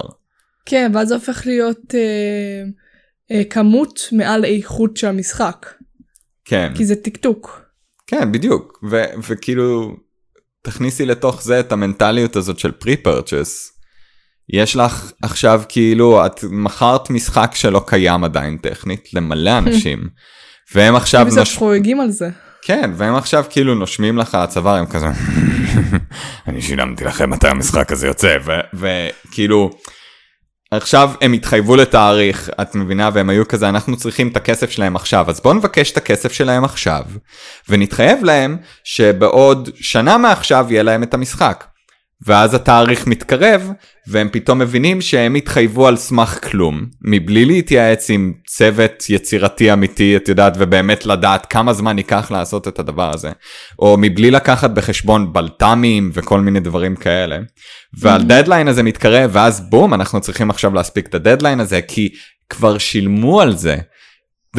[0.65, 2.63] כן ואז זה הופך להיות אה,
[3.32, 5.65] אה, כמות מעל איכות של המשחק.
[6.45, 6.71] כן.
[6.75, 7.62] כי זה תקתוק.
[8.08, 9.95] כן בדיוק ו- וכאילו
[10.67, 13.72] תכניסי לתוך זה את המנטליות הזאת של pre-purchase.
[14.53, 20.10] יש לך עכשיו כאילו את מכרת משחק שלא קיים עדיין טכנית למלא אנשים
[20.75, 21.56] והם עכשיו נוש...
[21.56, 22.30] חוגגים על זה.
[22.62, 25.08] כן והם עכשיו כאילו נושמים לך הצוואר הם כזה
[26.47, 28.38] אני שילמתי לכם מתי המשחק הזה יוצא
[28.73, 29.71] וכאילו.
[30.71, 35.30] עכשיו הם התחייבו לתאריך, את מבינה, והם היו כזה, אנחנו צריכים את הכסף שלהם עכשיו,
[35.30, 37.03] אז בואו נבקש את הכסף שלהם עכשיו,
[37.69, 41.65] ונתחייב להם שבעוד שנה מעכשיו יהיה להם את המשחק.
[42.25, 43.71] ואז התאריך מתקרב,
[44.08, 50.30] והם פתאום מבינים שהם התחייבו על סמך כלום, מבלי להתייעץ עם צוות יצירתי אמיתי, את
[50.30, 53.32] יודעת, ובאמת לדעת כמה זמן ייקח לעשות את הדבר הזה,
[53.80, 57.38] או מבלי לקחת בחשבון בלת"מים וכל מיני דברים כאלה.
[57.99, 62.10] ועל דדליין הזה מתקרב, ואז בום, אנחנו צריכים עכשיו להספיק את הדדליין הזה, כי
[62.49, 63.77] כבר שילמו על זה.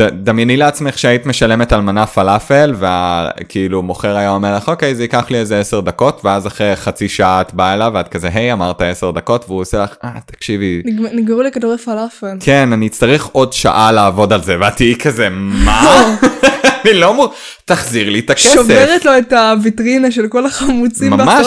[0.00, 5.30] דמייני לעצמך שהיית משלמת על מנה פלאפל וכאילו מוכר היה אומר לך אוקיי זה ייקח
[5.30, 8.82] לי איזה 10 דקות ואז אחרי חצי שעה את באה אליו ואת כזה היי אמרת
[8.82, 10.82] 10 דקות והוא עושה לך אה תקשיבי.
[11.12, 12.36] נגמרו לי כדורי פלאפל.
[12.40, 16.16] כן אני אצטרך עוד שעה לעבוד על זה ואת תהיי כזה מה?
[16.84, 17.32] אני לא מור...
[17.64, 18.54] תחזיר לי את הכסף.
[18.54, 21.46] שוברת לו את הוויטרינה של כל החמוצים ממש.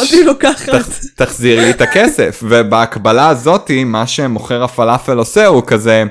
[1.15, 2.43] תחזיר לי את הכסף.
[2.43, 6.03] ובהקבלה הזאתי מה שמוכר הפלאפל עושה הוא כזה.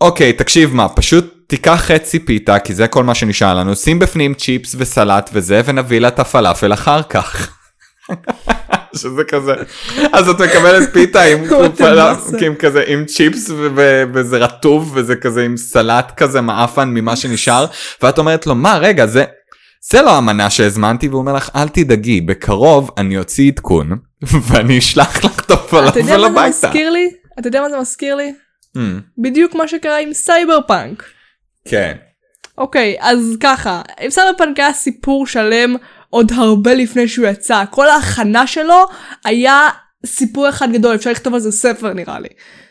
[0.00, 4.34] אוקיי, תקשיב מה, פשוט תיקח חצי פיתה, כי זה כל מה שנשאר לנו, שים בפנים
[4.34, 7.56] צ'יפס וסלט וזה, ונביא לה את הפלאפל אחר כך.
[8.96, 9.54] שזה כזה,
[10.12, 11.44] אז את מקבלת פיתה עם,
[12.40, 13.50] עם כזה עם צ'יפס
[14.14, 17.66] וזה רטוב וזה כזה עם סלט כזה מעפן ממה שנשאר
[18.02, 19.24] ואת אומרת לו מה רגע זה
[19.90, 23.98] זה לא המנה שהזמנתי והוא אומר לך אל תדאגי בקרוב אני אוציא עדכון
[24.48, 25.98] ואני אשלח לך את הפלאפל הביתה.
[25.98, 27.10] אתה יודע מה זה מזכיר לי?
[27.38, 28.32] אתה יודע מה זה מזכיר לי?
[28.76, 28.80] Mm.
[29.18, 31.04] בדיוק מה שקרה עם סייבר פאנק.
[31.64, 31.96] כן.
[32.58, 35.76] אוקיי אז ככה עם סייבר פאנק היה סיפור שלם
[36.10, 38.86] עוד הרבה לפני שהוא יצא כל ההכנה שלו
[39.24, 39.68] היה
[40.06, 42.28] סיפור אחד גדול אפשר לכתוב על זה ספר נראה לי.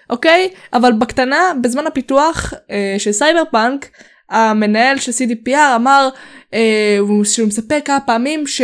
[0.10, 3.90] אוקיי אבל בקטנה בזמן הפיתוח אה, של סייבר פאנק
[4.30, 6.10] המנהל של CDPR אמר
[6.54, 8.62] אה, שהוא מספר כמה פעמים ש...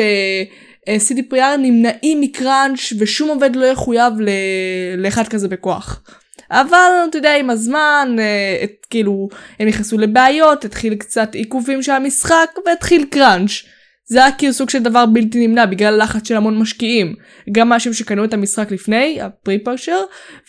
[0.88, 4.14] אה, CDPR נמנעים מקראנץ' ושום עובד לא יחויב
[4.98, 6.02] לאחד כזה בכוח.
[6.52, 9.30] אבל אתה יודע עם הזמן אה, את, כאילו
[9.60, 13.52] הם נכנסו לבעיות התחיל קצת עיכובים של המשחק והתחיל קראנץ'.
[14.08, 17.16] זה היה כאילו סוג של דבר בלתי נמנע בגלל לחץ של המון משקיעים.
[17.52, 20.00] גם האנשים שקנו את המשחק לפני, הפרי-פרשר,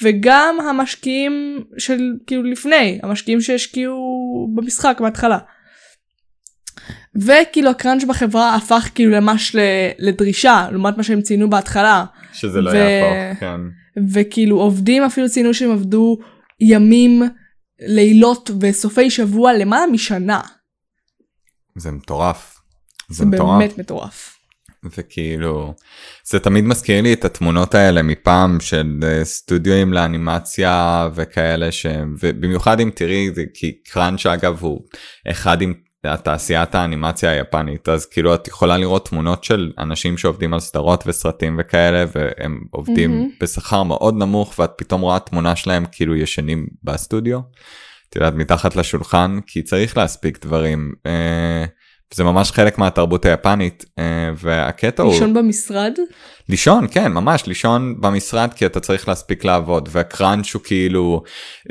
[0.02, 5.38] וגם המשקיעים של כאילו לפני, המשקיעים שהשקיעו במשחק בהתחלה.
[7.16, 9.56] וכאילו הקראנץ' בחברה הפך כאילו ממש
[9.98, 12.04] לדרישה לעומת מה שהם ציינו בהתחלה.
[12.32, 12.76] שזה לא ו...
[12.76, 13.61] יהפוך, כן.
[14.12, 16.18] וכאילו עובדים אפילו ציינו שהם עבדו
[16.61, 17.22] ימים,
[17.80, 20.40] לילות וסופי שבוע למעלה משנה.
[21.76, 22.61] זה מטורף.
[23.09, 23.59] זה, זה מטורף.
[23.59, 24.37] באמת מטורף.
[24.96, 25.74] וכאילו
[26.24, 32.80] זה תמיד מזכיר לי את התמונות האלה מפעם של אה, סטודיואים לאנימציה וכאלה שהם ובמיוחד
[32.80, 34.80] אם תראי כי קראנץ' אגב הוא
[35.30, 35.74] אחד עם
[36.07, 41.57] התעשיית האנימציה היפנית אז כאילו את יכולה לראות תמונות של אנשים שעובדים על סדרות וסרטים
[41.61, 43.45] וכאלה והם עובדים mm-hmm.
[43.45, 47.40] בשכר מאוד נמוך ואת פתאום רואה תמונה שלהם כאילו ישנים בסטודיו.
[48.09, 50.95] את יודעת מתחת לשולחן כי צריך להספיק דברים.
[51.07, 51.64] אה,
[52.14, 55.12] זה ממש חלק מהתרבות היפנית אה, והקטע הוא...
[55.12, 55.92] לישון במשרד?
[56.49, 61.23] לישון כן ממש לישון במשרד כי אתה צריך להספיק לעבוד והקראנץ' הוא כאילו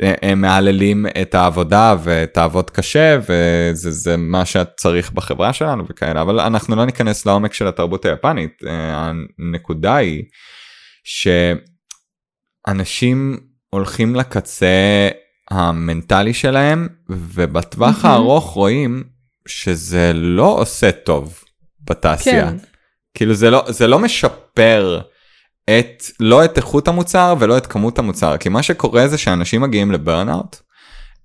[0.02, 6.40] אה, הם מהללים את העבודה ותעבוד קשה וזה מה שאת צריך בחברה שלנו וכאלה אבל
[6.40, 10.22] אנחנו לא ניכנס לעומק של התרבות היפנית אה, הנקודה היא
[12.66, 15.08] שאנשים הולכים לקצה
[15.50, 18.04] המנטלי שלהם ובטווח.
[18.04, 19.15] הארוך רואים
[19.46, 21.44] שזה לא עושה טוב
[21.84, 22.50] בתעשייה.
[22.50, 22.56] כן.
[23.14, 25.00] כאילו זה לא, זה לא משפר
[25.64, 29.92] את, לא את איכות המוצר ולא את כמות המוצר, כי מה שקורה זה שאנשים מגיעים
[29.92, 30.56] לברנאוט.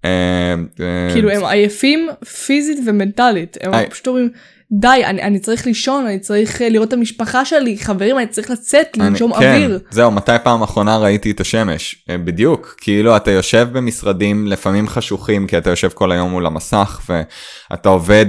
[0.05, 2.09] אה, אה, כאילו הם עייפים
[2.45, 4.29] פיזית ומנטלית, הם פשוט אומרים
[4.73, 8.49] די, אני, אני צריך לישון, אני צריך אה, לראות את המשפחה שלי, חברים, אני צריך
[8.49, 9.79] לצאת, לנשום כן, אוויר.
[9.89, 12.05] זהו, מתי פעם אחרונה ראיתי את השמש?
[12.09, 17.01] אה, בדיוק, כאילו אתה יושב במשרדים לפעמים חשוכים, כי אתה יושב כל היום מול המסך,
[17.09, 18.25] ואתה עובד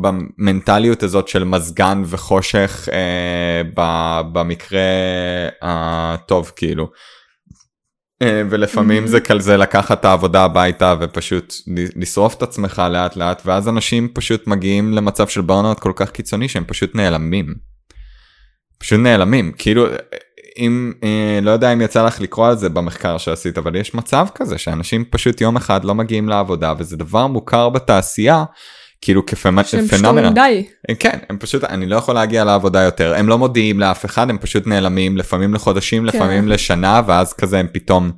[0.00, 3.62] במנטליות הזאת של מזגן וחושך אה,
[4.32, 4.80] במקרה
[5.62, 6.88] הטוב, כאילו.
[8.24, 11.54] אה, ולפעמים זה כזה לקחת את העבודה הביתה ופשוט
[11.96, 16.48] לשרוף את עצמך לאט לאט ואז אנשים פשוט מגיעים למצב של ברנאוט כל כך קיצוני
[16.48, 17.54] שהם פשוט נעלמים.
[18.78, 19.86] פשוט נעלמים כאילו
[20.58, 24.26] אם אה, לא יודע אם יצא לך לקרוא על זה במחקר שעשית אבל יש מצב
[24.34, 28.44] כזה שאנשים פשוט יום אחד לא מגיעים לעבודה וזה דבר מוכר בתעשייה
[29.04, 29.64] כאילו כפנומנה.
[30.98, 34.38] כן, הם פשוט, אני לא יכול להגיע לעבודה יותר, הם לא מודיעים לאף אחד, הם
[34.38, 36.16] פשוט נעלמים לפעמים לחודשים, כן.
[36.16, 38.10] לפעמים לשנה, ואז כזה הם פתאום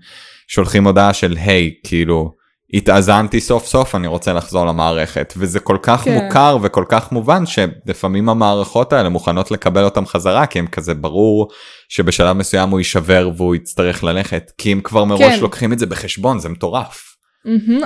[0.48, 2.34] שולחים הודעה של היי, hey, כאילו,
[2.74, 6.24] התאזנתי סוף סוף, אני רוצה לחזור למערכת, וזה כל כך כן.
[6.24, 11.48] מוכר וכל כך מובן שלפעמים המערכות האלה מוכנות לקבל אותם חזרה, כי הם כזה ברור
[11.88, 15.40] שבשלב מסוים הוא יישבר והוא יצטרך ללכת, כי הם כבר מראש כן.
[15.40, 17.15] לוקחים את זה בחשבון, זה מטורף.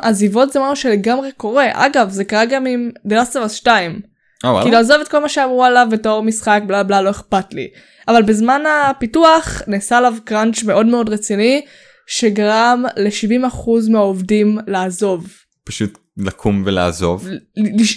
[0.02, 4.00] עזיבות זה משהו שלגמרי קורה אגב זה קרה גם עם The Last of Us 2.
[4.46, 7.68] Oh, כאילו עזוב את כל מה שאמרו עליו בתור משחק בלה בלה לא אכפת לי
[8.08, 11.64] אבל בזמן הפיתוח נעשה עליו crunch מאוד מאוד רציני
[12.06, 15.28] שגרם ל-70% מהעובדים לעזוב.
[15.64, 17.28] פשוט לקום ולעזוב?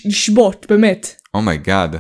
[0.06, 1.16] לשבות באמת.
[1.34, 1.96] oh my god.
[1.96, 2.00] Oh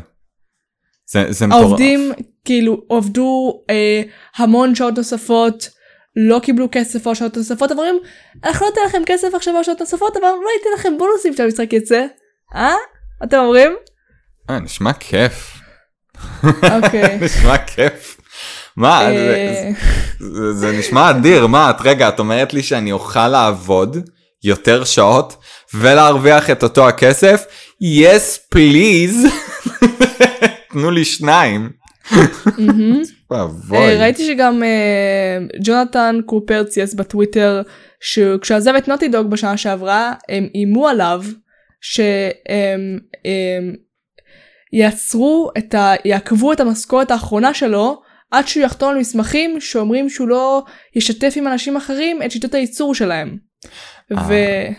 [1.05, 1.63] זה, זה מטורף.
[1.63, 2.11] העובדים
[2.45, 4.01] כאילו עבדו אה,
[4.35, 5.69] המון שעות נוספות.
[6.15, 7.99] לא קיבלו כסף או שעות נוספות אבל אומרים
[8.43, 11.73] אנחנו לא ניתן לכם כסף עכשיו או שעות נוספות אבל לא ניתן לכם בונוסים שהמשחק
[11.73, 12.05] יצא.
[12.55, 12.75] אה?
[13.23, 13.71] אתם אומרים?
[14.49, 15.57] אה נשמע כיף.
[16.43, 17.17] אוקיי.
[17.21, 18.17] נשמע כיף.
[18.77, 19.71] מה אה.
[20.53, 23.97] זה נשמע אדיר מה את רגע את אומרת לי שאני אוכל לעבוד
[24.43, 25.35] יותר שעות
[25.73, 27.45] ולהרוויח את אותו הכסף?
[27.83, 29.27] yes please.
[30.71, 31.69] תנו לי שניים.
[33.31, 37.61] אה, ראיתי שגם אה, ג'ונתן קופר צייס בטוויטר
[37.99, 41.23] שכשעזב את נוטי דוג בשנה שעברה הם איימו עליו
[41.81, 42.99] שהם
[44.73, 45.93] יעצרו את ה...
[46.05, 50.63] יעקבו את המשכורת האחרונה שלו עד שהוא יחתום על מסמכים שאומרים שהוא לא
[50.95, 53.37] ישתף עם אנשים אחרים את שיטות הייצור שלהם.
[54.11, 54.69] אה.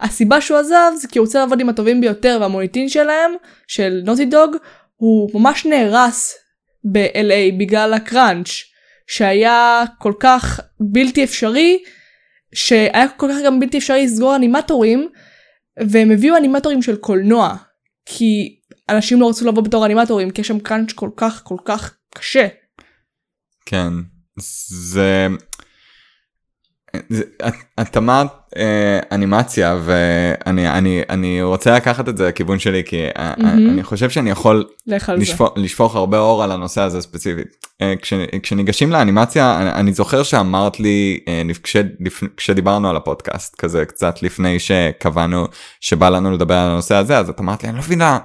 [0.00, 3.30] והסיבה שהוא עזב זה כי הוא רוצה לעבוד עם הטובים ביותר והמוניטין שלהם
[3.66, 4.56] של נוטי דוג
[4.96, 6.34] הוא ממש נהרס
[6.84, 8.48] ב-LA בגלל הקראנץ'
[9.06, 11.82] שהיה כל כך בלתי אפשרי
[12.54, 15.08] שהיה כל כך גם בלתי אפשרי לסגור אנימטורים
[15.88, 17.56] והם הביאו אנימטורים של קולנוע
[18.06, 21.94] כי אנשים לא רצו לבוא בתור אנימטורים כי יש שם קראנץ' כל כך כל כך
[22.14, 22.48] קשה.
[23.66, 23.92] כן
[24.68, 25.26] זה
[27.78, 28.26] התאמת
[28.56, 33.42] אה, אנימציה ואני אני אני רוצה לקחת את זה לכיוון שלי כי mm-hmm.
[33.46, 34.64] אני חושב שאני יכול
[35.56, 37.66] לשפוך, הרבה אור על הנושא הזה ספציפית.
[37.82, 41.76] אה, כש, כשניגשים לאנימציה אני, זוכר שאמרת לי אה, כש,
[42.36, 45.46] כשדיברנו על הפודקאסט כזה קצת לפני שקבענו
[45.80, 48.18] שבא לנו לדבר על הנושא הזה אז את אמרת לי אני לא מבינה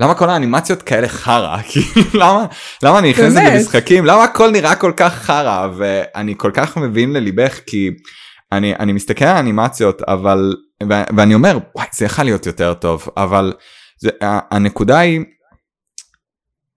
[0.00, 1.56] למה כל האנימציות כאלה חרא?
[1.70, 2.46] כאילו, למה,
[2.82, 3.52] למה אני נכנס באמת?
[3.52, 4.06] למשחקים?
[4.06, 5.68] למה הכל נראה כל כך חרא?
[5.76, 7.90] ואני כל כך מבין לליבך, כי
[8.52, 13.08] אני, אני מסתכל על האנימציות, אבל, ו- ואני אומר, וואי, זה יכול להיות יותר טוב,
[13.16, 13.52] אבל
[13.98, 15.20] זה, ה- הנקודה היא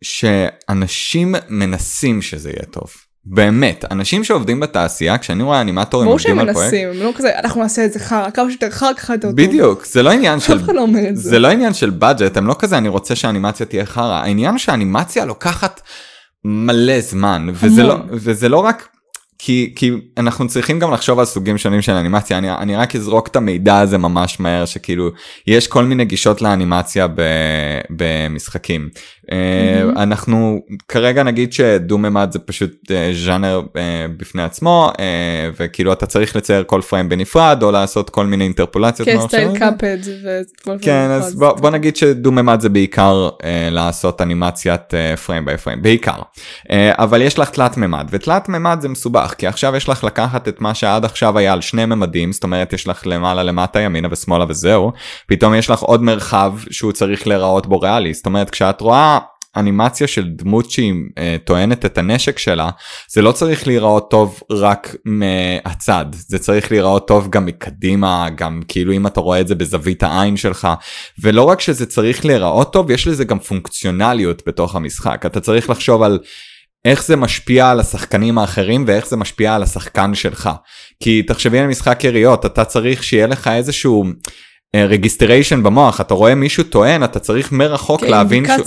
[0.03, 2.93] שאנשים מנסים שזה יהיה טוב.
[3.25, 7.11] באמת, אנשים שעובדים בתעשייה, כשאני רואה אנימטורים ברור שהם עובדים על פרויקט, מנסים, הם לא
[7.15, 9.37] כזה, אנחנו נעשה את זה חרא, כמה שיותר חרא, ככה יותר טוב.
[9.37, 10.57] בדיוק, זה לא עניין של...
[10.57, 11.29] אף אחד לא אומר את זה.
[11.29, 15.25] זה לא עניין של בדג'ט, הם לא כזה אני רוצה שהאנימציה תהיה חרא, העניין שהאנימציה
[15.25, 15.81] לוקחת
[16.45, 17.95] מלא זמן, וזה לא.
[18.11, 18.87] וזה לא רק...
[19.45, 23.27] כי, כי אנחנו צריכים גם לחשוב על סוגים שונים של אנימציה, אני, אני רק אזרוק
[23.27, 25.11] את המידע הזה ממש מהר, שכאילו
[25.47, 27.21] יש כל מיני גישות לאנימציה ב,
[27.89, 28.89] במשחקים.
[29.23, 29.99] Mm-hmm.
[29.99, 34.91] אנחנו כרגע נגיד שדו-ממד זה פשוט אה, ז'אנר אה, בפני עצמו,
[35.59, 39.07] וכאילו אתה צריך לצייר כל frame בנפרד, או לעשות כל מיני אינטרפולציות.
[39.07, 39.19] כן.
[39.27, 43.29] style Cuphead וכל כן, אז בוא, בוא נגיד שדו-ממד זה בעיקר
[43.71, 44.93] לעשות אנימציית
[45.25, 46.17] frame by frame, בעיקר.
[46.71, 50.61] אבל יש לך תלת ממד, ותלת ממד זה מסובך, כי עכשיו יש לך לקחת את
[50.61, 54.45] מה שעד עכשיו היה על שני ממדים, זאת אומרת יש לך למעלה למטה ימינה ושמאלה
[54.49, 54.91] וזהו,
[55.27, 59.13] פתאום יש לך עוד מרחב שהוא צריך להיראות בו ריאלי, זאת אומרת כשאת רואה...
[59.57, 62.69] אנימציה של דמות שהיא אה, טוענת את הנשק שלה,
[63.11, 68.93] זה לא צריך להיראות טוב רק מהצד, זה צריך להיראות טוב גם מקדימה, גם כאילו
[68.93, 70.67] אם אתה רואה את זה בזווית העין שלך,
[71.21, 75.25] ולא רק שזה צריך להיראות טוב, יש לזה גם פונקציונליות בתוך המשחק.
[75.25, 76.19] אתה צריך לחשוב על
[76.85, 80.49] איך זה משפיע על השחקנים האחרים ואיך זה משפיע על השחקן שלך.
[81.03, 84.05] כי תחשבי על משחק יריות, אתה צריך שיהיה לך איזשהו...
[84.75, 88.45] registration במוח אתה רואה מישהו טוען אתה צריך מרחוק להבין.
[88.45, 88.57] שהוא,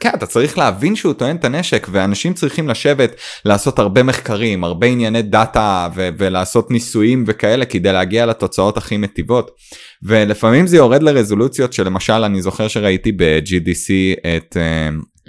[0.00, 3.14] כן, אתה צריך להבין שהוא טוען את הנשק ואנשים צריכים לשבת
[3.44, 9.50] לעשות הרבה מחקרים הרבה ענייני data ו- ולעשות ניסויים וכאלה כדי להגיע לתוצאות הכי מיטביות
[10.02, 14.56] ולפעמים זה יורד לרזולוציות שלמשל אני זוכר שראיתי ב-GDC את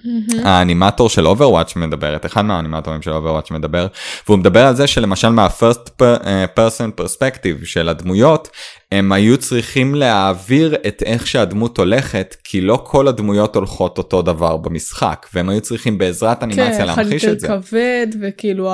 [0.05, 0.45] מהמם.
[0.45, 3.87] האנימטור של Overwatch מדבר, את אחד מהאנימטורים של Overwatch מדבר,
[4.27, 8.49] והוא מדבר על זה שלמשל מה-first אה, person perspective של הדמויות,
[8.91, 14.57] הם היו צריכים להעביר את איך שהדמות הולכת, כי לא כל הדמויות הולכות אותו דבר
[14.57, 17.47] במשחק, והם היו צריכים בעזרת אנימציה כן, אחד להמחיש יותר את זה.
[17.47, 18.71] כבד וכאילו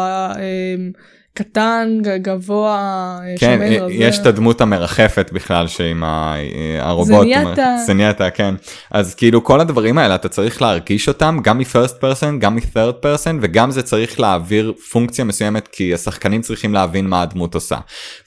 [1.34, 1.88] הקטן,
[2.22, 2.78] גבוה,
[3.24, 3.94] אה, כן, שמן, רזה.
[3.94, 6.36] יש את הדמות המרחפת בכלל שעם ה-
[6.80, 7.22] הרובוט.
[7.22, 7.76] זנייתה.
[7.86, 8.56] זנייתה, כן.
[8.92, 13.36] אז כאילו כל הדברים האלה אתה צריך להרגיש אותם גם מ-first person, גם מ-third person,
[13.42, 17.78] וגם זה צריך להעביר פונקציה מסוימת כי השחקנים צריכים להבין מה הדמות עושה.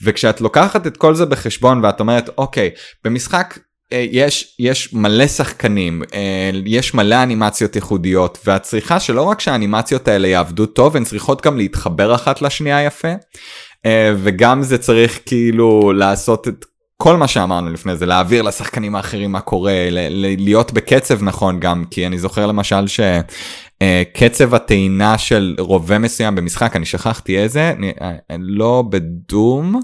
[0.03, 2.71] וכשאת לוקחת את כל זה בחשבון ואת אומרת, אוקיי,
[3.05, 3.63] במשחק אה,
[3.93, 10.29] יש, יש מלא שחקנים, אה, יש מלא אנימציות ייחודיות, ואת צריכה שלא רק שהאנימציות האלה
[10.29, 13.13] יעבדו טוב, הן צריכות גם להתחבר אחת לשנייה יפה,
[13.87, 16.65] אה, וגם זה צריך כאילו לעשות את
[16.97, 19.89] כל מה שאמרנו לפני זה, להעביר לשחקנים האחרים מה קורה,
[20.39, 26.87] להיות בקצב נכון גם, כי אני זוכר למשל שקצב הטעינה של רובה מסוים במשחק, אני
[26.87, 27.93] שכחתי איזה, אני,
[28.39, 29.81] לא בדום.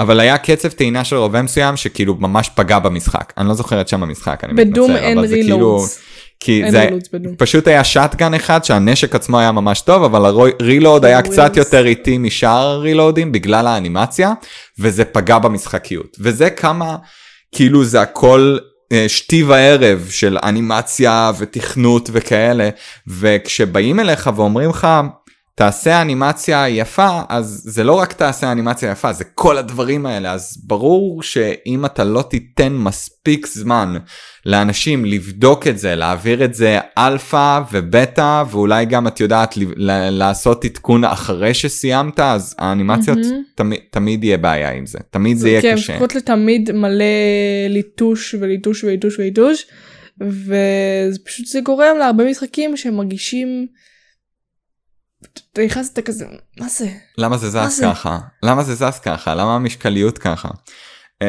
[0.00, 3.32] אבל היה קצב טעינה של רובה מסוים שכאילו ממש פגע במשחק.
[3.38, 4.70] אני לא זוכר את שם המשחק, אני מתנצל.
[4.70, 6.00] בדום אין כאילו- רילודס.
[6.40, 6.88] כי זה.
[7.38, 10.24] פשוט היה שטגן אחד שהנשק עצמו היה ממש טוב, אבל
[10.60, 11.56] הרילוד היה קצת.
[11.56, 14.32] יותר איטי משאר הרילודים בגלל האנימציה,
[14.78, 16.16] וזה פגע במשחקיות.
[16.20, 16.96] וזה כמה,
[17.54, 18.58] כאילו זה הכל
[18.92, 22.68] אה, שתי וערב של אנימציה ותכנות וכאלה,
[23.08, 24.88] וכשבאים אליך ואומרים לך,
[25.60, 30.62] תעשה אנימציה יפה, אז זה לא רק תעשה אנימציה יפה, זה כל הדברים האלה, אז
[30.66, 33.96] ברור שאם אתה לא תיתן מספיק זמן
[34.46, 39.54] לאנשים לבדוק את זה, להעביר את זה אלפא ובטא, ואולי גם את יודעת
[40.10, 43.42] לעשות עדכון אחרי שסיימת, אז האנימציות מהמם.
[43.54, 45.92] תמיד, תמיד יהיה בעיה עם זה, תמיד זה יהיה כן, קשה.
[45.92, 47.04] לפחות לתמיד מלא
[47.68, 49.66] ליטוש וליטוש וליטוש וליטוש,
[50.20, 53.66] ופשוט זה גורם להרבה משחקים שמרגישים...
[55.52, 56.26] אתה נכנס אתה כזה,
[56.60, 56.88] מה זה?
[57.18, 57.80] למה זה זז?
[57.82, 58.18] ככה?
[58.42, 59.34] למה זה זז ככה?
[59.34, 60.48] למה המשחקיות ככה?
[60.48, 61.22] Uh,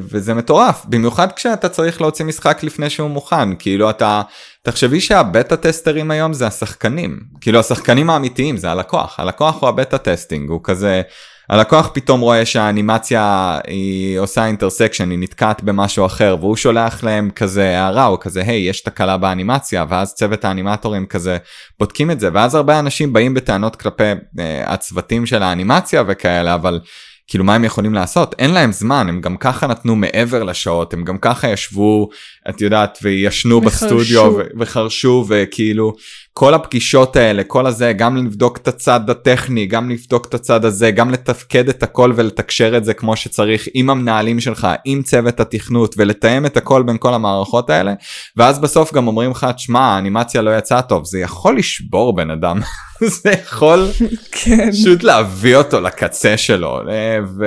[0.00, 4.22] וזה מטורף, במיוחד כשאתה צריך להוציא משחק לפני שהוא מוכן, כאילו אתה,
[4.62, 9.74] תחשבי שה beta testerים היום זה השחקנים, כאילו השחקנים האמיתיים זה הלקוח, הלקוח הוא ה
[9.74, 11.02] beta testing, הוא כזה,
[11.50, 17.78] הלקוח פתאום רואה שהאנימציה היא עושה intersection, היא נתקעת במשהו אחר, והוא שולח להם כזה
[17.78, 21.36] הערה, הוא כזה, היי, יש תקלה באנימציה, ואז צוות האנימטורים כזה
[21.78, 26.80] בודקים את זה, ואז הרבה אנשים באים בטענות כלפי uh, הצוותים של האנימציה וכאלה, אבל
[27.28, 28.34] כאילו מה הם יכולים לעשות?
[28.38, 32.08] אין להם זמן, הם גם ככה נתנו מעבר לשעות, הם גם ככה ישבו,
[32.48, 33.86] את יודעת, וישנו וחרשו.
[33.86, 35.92] בסטודיו ו- וחרשו, וכאילו,
[36.38, 40.90] כל הפגישות האלה, כל הזה, גם לבדוק את הצד הטכני, גם לבדוק את הצד הזה,
[40.90, 45.94] גם לתפקד את הכל ולתקשר את זה כמו שצריך עם המנהלים שלך, עם צוות התכנות,
[45.98, 47.94] ולתאם את הכל בין כל המערכות האלה,
[48.36, 52.60] ואז בסוף גם אומרים לך, תשמע, האנימציה לא יצאה טוב, זה יכול לשבור בן אדם,
[53.22, 53.88] זה יכול
[54.32, 54.70] כן.
[54.72, 57.46] פשוט להביא אותו לקצה שלו, אה, ו...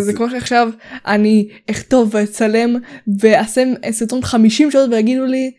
[0.00, 0.68] זה כמו שעכשיו
[1.06, 2.76] אני אכתוב ואצלם
[3.20, 5.50] ואעשה סרטון 50 שעות ויגידו לי,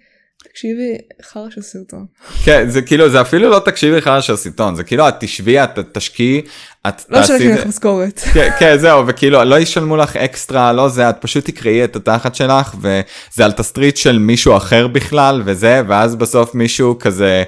[0.54, 2.06] תקשיבי, חרא של סרטון.
[2.43, 5.80] כן, זה כאילו, זה אפילו לא תקשיבי חרא של סרטון, זה כאילו, את תשבי, את
[5.93, 6.41] תשקיעי,
[6.88, 7.28] את לא תעשי...
[7.28, 8.20] שלחתי לך משכורת.
[8.34, 12.36] כן, כן, זהו, וכאילו, לא ישלמו לך אקסטרה, לא זה, את פשוט תקראי את התחת
[12.36, 17.43] שלך, וזה על תסריט של מישהו אחר בכלל, וזה, ואז בסוף מישהו כזה...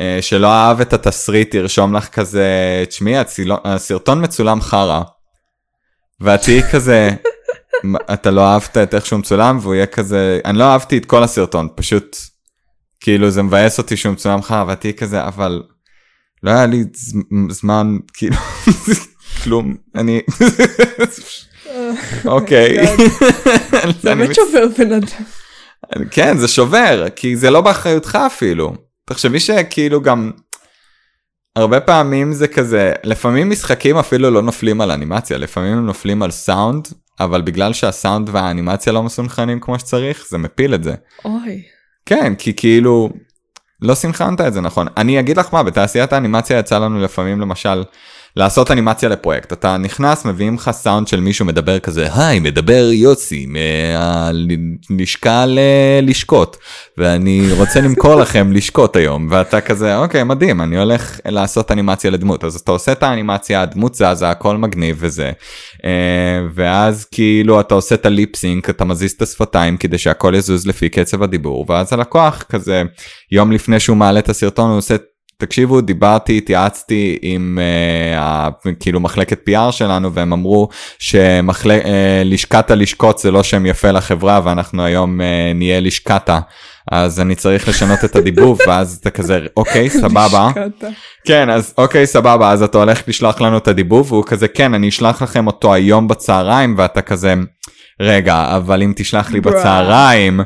[0.00, 2.44] אה, שלא אהב את התסריט ירשום לך כזה,
[2.88, 5.00] תשמעי, הצילו- הסרטון מצולם חרא.
[6.20, 7.10] ואת תהיי כזה,
[7.84, 11.04] "מה, אתה לא אהבת את איך שהוא מצולם, והוא יהיה כזה, אני לא אהבתי את
[11.04, 12.16] כל הסרטון, פשוט,
[13.00, 15.62] כאילו זה מבאס אותי שהוא מצולם ואת תהיי כזה, אבל
[16.42, 16.84] לא היה לי
[17.50, 18.36] זמן, כאילו,
[19.42, 20.20] כלום, אני,
[22.24, 22.76] אוקיי.
[24.02, 25.06] זה אני באמת שובר בן אדם.
[26.10, 28.74] כן, זה שובר, כי זה לא באחריותך אפילו.
[29.04, 30.30] תחשבי שכאילו גם,
[31.56, 36.30] הרבה פעמים זה כזה, לפעמים משחקים אפילו לא נופלים על אנימציה, לפעמים הם נופלים על
[36.30, 36.88] סאונד,
[37.20, 40.94] אבל בגלל שהסאונד והאנימציה לא מסונכרנים כמו שצריך, זה מפיל את זה.
[41.24, 41.77] אוי.
[42.08, 43.10] כן, כי כאילו,
[43.82, 44.86] לא סנכרנת את זה נכון.
[44.96, 47.84] אני אגיד לך מה, בתעשיית האנימציה יצא לנו לפעמים למשל
[48.38, 49.52] לעשות אנימציה לפרויקט.
[49.52, 53.46] אתה נכנס, מביאים לך סאונד של מישהו מדבר כזה, היי, מדבר יוסי
[54.88, 56.56] מהלשכה ללשכות,
[56.98, 62.44] ואני רוצה למכור לכם לשכות היום, ואתה כזה, אוקיי, מדהים, אני הולך לעשות אנימציה לדמות.
[62.44, 65.30] אז אתה עושה את האנימציה, הדמות זזה, הכל מגניב וזה.
[65.84, 65.90] אה,
[66.54, 71.22] ואז כאילו אתה עושה את הליפסינק, אתה מזיז את השפתיים כדי שהכל יזוז לפי קצב
[71.22, 72.82] הדיבור, ואז הלקוח כזה,
[73.32, 74.96] יום לפני שהוא מעלה את הסרטון, הוא עושה...
[75.40, 77.58] תקשיבו, דיברתי, התייעצתי עם
[78.14, 80.68] uh, כאילו מחלקת PR שלנו והם אמרו
[80.98, 85.24] שלשכת uh, הלשכות זה לא שם יפה לחברה ואנחנו היום uh,
[85.54, 86.40] נהיה לשכתה.
[86.90, 90.50] אז אני צריך לשנות את הדיבוב ואז אתה כזה אוקיי סבבה.
[91.26, 94.88] כן אז אוקיי סבבה אז אתה הולך לשלוח לנו את הדיבוב והוא כזה כן אני
[94.88, 97.34] אשלח לכם אותו היום בצהריים ואתה כזה
[98.00, 99.40] רגע אבל אם תשלח לי.
[99.40, 100.40] בצהריים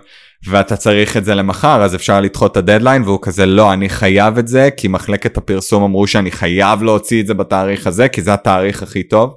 [0.50, 4.38] ואתה צריך את זה למחר אז אפשר לדחות את הדדליין והוא כזה לא אני חייב
[4.38, 8.34] את זה כי מחלקת הפרסום אמרו שאני חייב להוציא את זה בתאריך הזה כי זה
[8.34, 9.34] התאריך הכי טוב.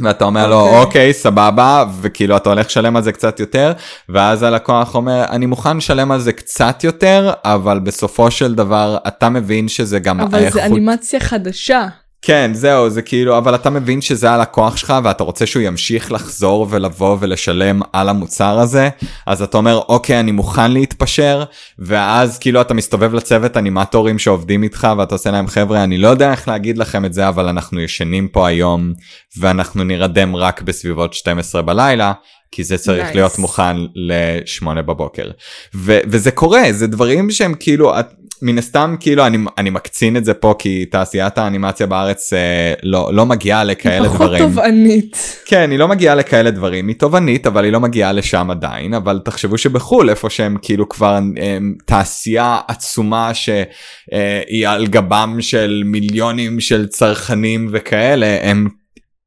[0.00, 0.80] ואתה אומר לו אוקיי.
[0.80, 3.72] אוקיי סבבה וכאילו אתה הולך לשלם על זה קצת יותר
[4.08, 9.28] ואז הלקוח אומר אני מוכן לשלם על זה קצת יותר אבל בסופו של דבר אתה
[9.28, 11.88] מבין שזה גם אבל האיכות זה אנימציה חדשה.
[12.26, 16.66] כן זהו זה כאילו אבל אתה מבין שזה הלקוח שלך ואתה רוצה שהוא ימשיך לחזור
[16.70, 18.88] ולבוא ולשלם על המוצר הזה
[19.26, 21.44] אז אתה אומר אוקיי אני מוכן להתפשר
[21.78, 26.30] ואז כאילו אתה מסתובב לצוות אנימטורים שעובדים איתך ואתה עושה להם חבר'ה אני לא יודע
[26.30, 28.92] איך להגיד לכם את זה אבל אנחנו ישנים פה היום
[29.38, 32.12] ואנחנו נירדם רק בסביבות 12 בלילה
[32.52, 33.14] כי זה צריך Nice.
[33.14, 35.30] להיות מוכן ל-8 בבוקר
[35.74, 38.06] ו- וזה קורה זה דברים שהם כאילו את,
[38.42, 43.10] מן הסתם כאילו אני, אני מקצין את זה פה כי תעשיית האנימציה בארץ אה, לא,
[43.14, 44.42] לא מגיעה לכאלה פחות דברים.
[44.42, 45.40] תובענית.
[45.44, 49.20] כן, היא לא מגיעה לכאלה דברים, היא תובענית, אבל היא לא מגיעה לשם עדיין, אבל
[49.24, 56.86] תחשבו שבחו"ל, איפה שהם כאילו כבר הם, תעשייה עצומה שהיא על גבם של מיליונים של
[56.86, 58.68] צרכנים וכאלה, הם,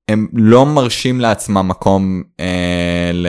[0.07, 3.27] הם לא מרשים לעצמם מקום אה, ל,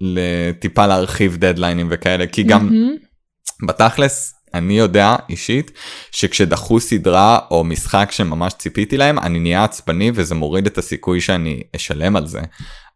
[0.00, 2.94] לטיפה להרחיב דדליינים וכאלה, כי גם מהמם.
[3.66, 5.70] בתכלס אני יודע אישית
[6.10, 11.62] שכשדחו סדרה או משחק שממש ציפיתי להם אני נהיה עצבני וזה מוריד את הסיכוי שאני
[11.76, 12.40] אשלם על זה.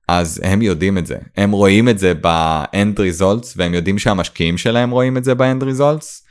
[0.09, 4.91] אז הם יודעים את זה הם רואים את זה ב-end results והם יודעים שהמשקיעים שלהם
[4.91, 6.29] רואים את זה ב-end results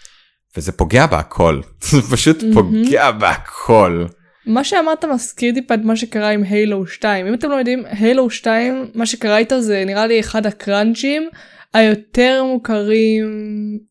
[0.58, 2.44] וזה פוגע בהכל זה פשוט.
[2.54, 4.06] פוגע בהכל.
[4.46, 8.30] מה שאמרת מזכיר טיפה את מה שקרה עם הילו 2 אם אתם לא יודעים הילו
[8.30, 11.30] 2 מה שקרה איתו זה נראה לי אחד הקראנצ'ים
[11.78, 13.28] היותר מוכרים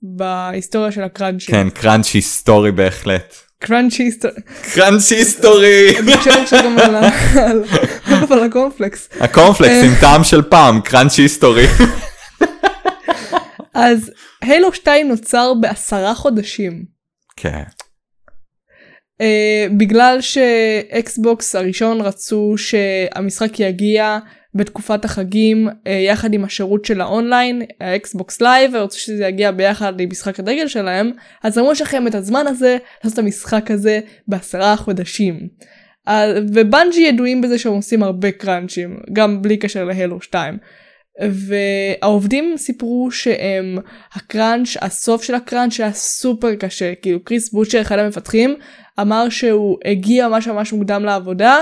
[0.02, 1.54] בהיסטוריה של הקראנצ'ים.
[1.54, 3.34] כן קראנץ' היסטורי בהחלט.
[3.58, 4.36] קראנצ'י היסטוריה.
[4.74, 5.98] קראנץ' היסטורי.
[5.98, 6.62] אני חושבת עכשיו
[8.10, 9.08] גם על הקורנפלקס.
[9.20, 11.66] הקורנפלקס עם טעם של פעם קראנץ' היסטורי.
[13.74, 14.10] אז
[14.42, 16.84] הילו 2 נוצר בעשרה חודשים.
[17.36, 17.62] כן.
[19.22, 24.18] Uh, בגלל שאקסבוקס הראשון רצו שהמשחק יגיע
[24.56, 30.00] בתקופת החגים uh, יחד עם השירות של האונליין, ה Xbox Live, ורצו שזה יגיע ביחד
[30.00, 31.10] עם משחק הדגל שלהם,
[31.42, 35.40] אז אמרו להם את הזמן הזה לעשות את המשחק הזה בעשרה חודשים.
[36.08, 36.12] Uh,
[36.54, 40.58] ובנג'י ידועים בזה שהם עושים הרבה crunchים, גם בלי קשר ל Halo 2.
[41.20, 43.78] והעובדים סיפרו שהם
[44.12, 48.56] ה crunch הסוף של ה crunch היה סופר קשה כאילו קריס בוטשר אחד המפתחים
[49.00, 51.56] אמר שהוא הגיע ממש ממש מוקדם לעבודה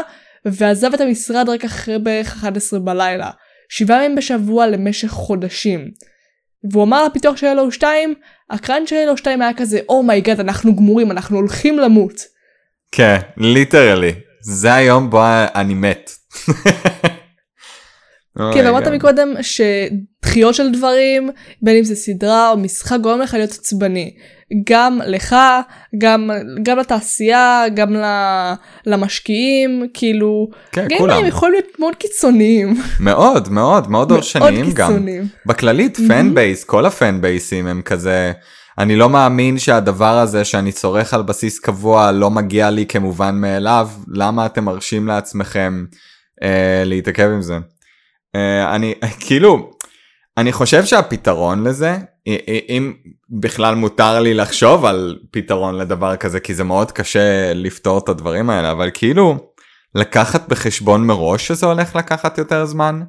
[0.47, 3.30] ועזב את המשרד רק אחרי בערך 11 בלילה
[3.68, 5.90] שבעה ימים בשבוע למשך חודשים.
[6.70, 8.14] והוא אמר לפיתוח של Halo 2
[8.50, 11.78] ה crunch של Halo 2 היה כזה oh my god oh אנחנו גמורים אנחנו הולכים
[11.78, 12.20] למות.
[12.92, 15.22] כן literally זה היום בו
[15.55, 16.11] אני מת.
[18.55, 21.30] כן אמרת מקודם שדחיות של דברים
[21.62, 24.14] בין אם זה סדרה או משחק גורם לך להיות עצבני.
[24.70, 25.37] גם לך
[25.99, 26.30] גם
[26.62, 27.95] גם לתעשייה גם
[28.87, 32.76] למשקיעים כאילו כן, גיימרים יכולים להיות מאוד קיצוניים.
[33.01, 35.07] מאוד מאוד מאוד דורשניים גם.
[35.47, 38.32] בכללית פן בייס כל הפן בייסים הם כזה.
[38.78, 43.89] אני לא מאמין שהדבר הזה שאני צורך על בסיס קבוע לא מגיע לי כמובן מאליו.
[44.09, 45.85] למה אתם מרשים לעצמכם
[46.43, 47.59] אה, להתעכב עם זה.
[48.37, 49.70] אה, אני כאילו
[50.37, 51.97] אני חושב שהפתרון לזה
[52.68, 52.93] אם
[53.30, 58.51] בכלל מותר לי לחשוב על פתרון לדבר כזה כי זה מאוד קשה לפתור את הדברים
[58.51, 59.39] האלה אבל כאילו
[59.95, 63.03] לקחת בחשבון מראש שזה הולך לקחת יותר זמן.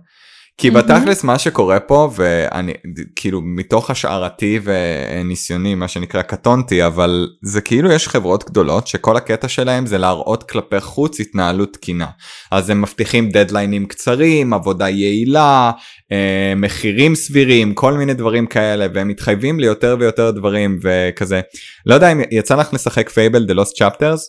[0.58, 2.74] כי בתכלס מה שקורה פה ואני
[3.16, 9.48] כאילו מתוך השערתי וניסיוני מה שנקרא קטונתי אבל זה כאילו יש חברות גדולות שכל הקטע
[9.48, 12.08] שלהם זה להראות כלפי חוץ התנהלות תקינה
[12.52, 15.72] אז הם מבטיחים דדליינים קצרים עבודה יעילה
[16.12, 21.42] אה, מחירים סבירים כל מיני דברים כאלה והם מתחייבים ליותר ויותר דברים וכזה
[21.86, 24.22] לא יודע אם יצא לך לשחק Fable The Lost Chapters.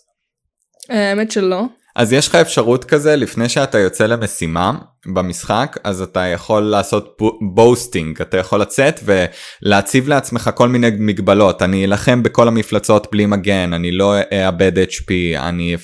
[0.90, 1.64] האמת שלא.
[1.96, 4.72] אז יש לך אפשרות כזה לפני שאתה יוצא למשימה
[5.14, 7.18] במשחק אז אתה יכול לעשות
[7.54, 13.72] boasting אתה יכול לצאת ולהציב לעצמך כל מיני מגבלות אני אלחם בכל המפלצות בלי מגן
[13.72, 15.76] אני לא אאבד hp אני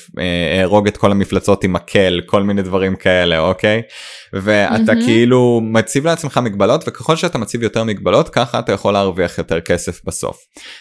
[0.59, 3.83] אהרוג את כל המפלצות עם מקל כל מיני דברים כאלה אוקיי
[4.33, 5.05] ואתה mm-hmm.
[5.05, 10.01] כאילו מציב לעצמך מגבלות וככל שאתה מציב יותר מגבלות ככה אתה יכול להרוויח יותר כסף
[10.05, 10.37] בסוף.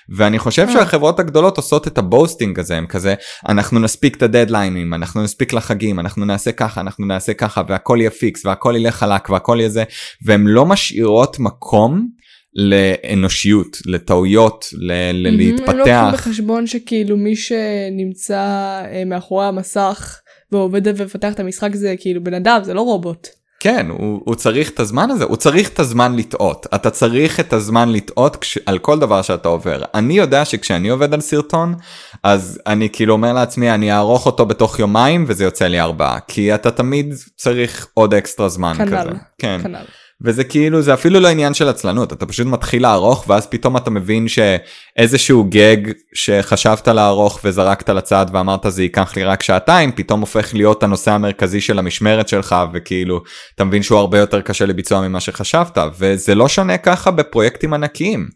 [0.10, 0.74] ואני חושב mm.
[0.74, 3.16] שהחברות הגדולות עושות את ה boasting הזה הם כזה
[3.50, 8.10] אנחנו נספיק את הדדליינים אנחנו נספיק לחגים אנחנו נעשה ככה אנחנו נעשה ככה והכל יהיה
[8.32, 9.84] פיקס והכל ילך חלק והכל יהיה זה
[10.26, 12.08] והן לא משאירות מקום
[12.56, 15.70] לאנושיות לטעויות ל- ל- להתפתח.
[15.70, 18.40] הם לא לוקחים בחשבון שכאילו מי שנמצא
[18.92, 20.20] אה, מאחורי המסך
[20.52, 23.28] ועובד ומפתח את המשחק זה כאילו בן אדם זה לא רובוט.
[23.60, 26.66] כן, הוא, הוא צריך את הזמן הזה, הוא צריך את הזמן לטעות.
[26.76, 29.84] אתה צריך את הזמן לטעות כש, על כל דבר שאתה עובר.
[29.94, 31.76] אני יודע שכשאני עובד על סרטון,
[32.24, 36.20] אז אני כאילו אומר לעצמי, אני אערוך אותו בתוך יומיים וזה יוצא לי ארבעה.
[36.28, 39.10] כי אתה תמיד צריך עוד אקסטרה זמן כנל, כזה.
[39.38, 39.60] כן.
[39.64, 39.86] כנ"ל.
[40.24, 43.90] וזה כאילו זה אפילו לא עניין של עצלנות אתה פשוט מתחיל לערוך ואז פתאום אתה
[43.90, 45.78] מבין שאיזשהו גג
[46.14, 51.62] שחשבת לערוך וזרקת לצד ואמרת זה ייקח לי רק שעתיים פתאום הופך להיות הנושא המרכזי
[51.62, 53.22] של המשמרת שלך וכאילו
[53.56, 58.28] אתה מבין שהוא הרבה יותר קשה לביצוע ממה שחשבת וזה לא שונה ככה בפרויקטים ענקיים.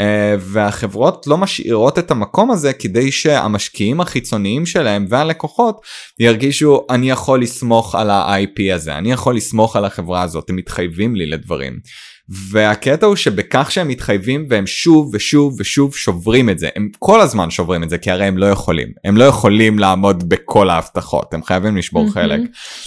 [0.00, 0.02] Uh,
[0.38, 5.80] והחברות לא משאירות את המקום הזה כדי שהמשקיעים החיצוניים שלהם והלקוחות
[6.18, 11.16] ירגישו אני יכול לסמוך על ה-IP הזה אני יכול לסמוך על החברה הזאת הם מתחייבים
[11.16, 11.78] לי לדברים.
[12.28, 17.50] והקטע הוא שבכך שהם מתחייבים והם שוב ושוב ושוב שוברים את זה הם כל הזמן
[17.50, 21.42] שוברים את זה כי הרי הם לא יכולים הם לא יכולים לעמוד בכל ההבטחות הם
[21.42, 22.10] חייבים לשבור mm-hmm.
[22.10, 22.40] חלק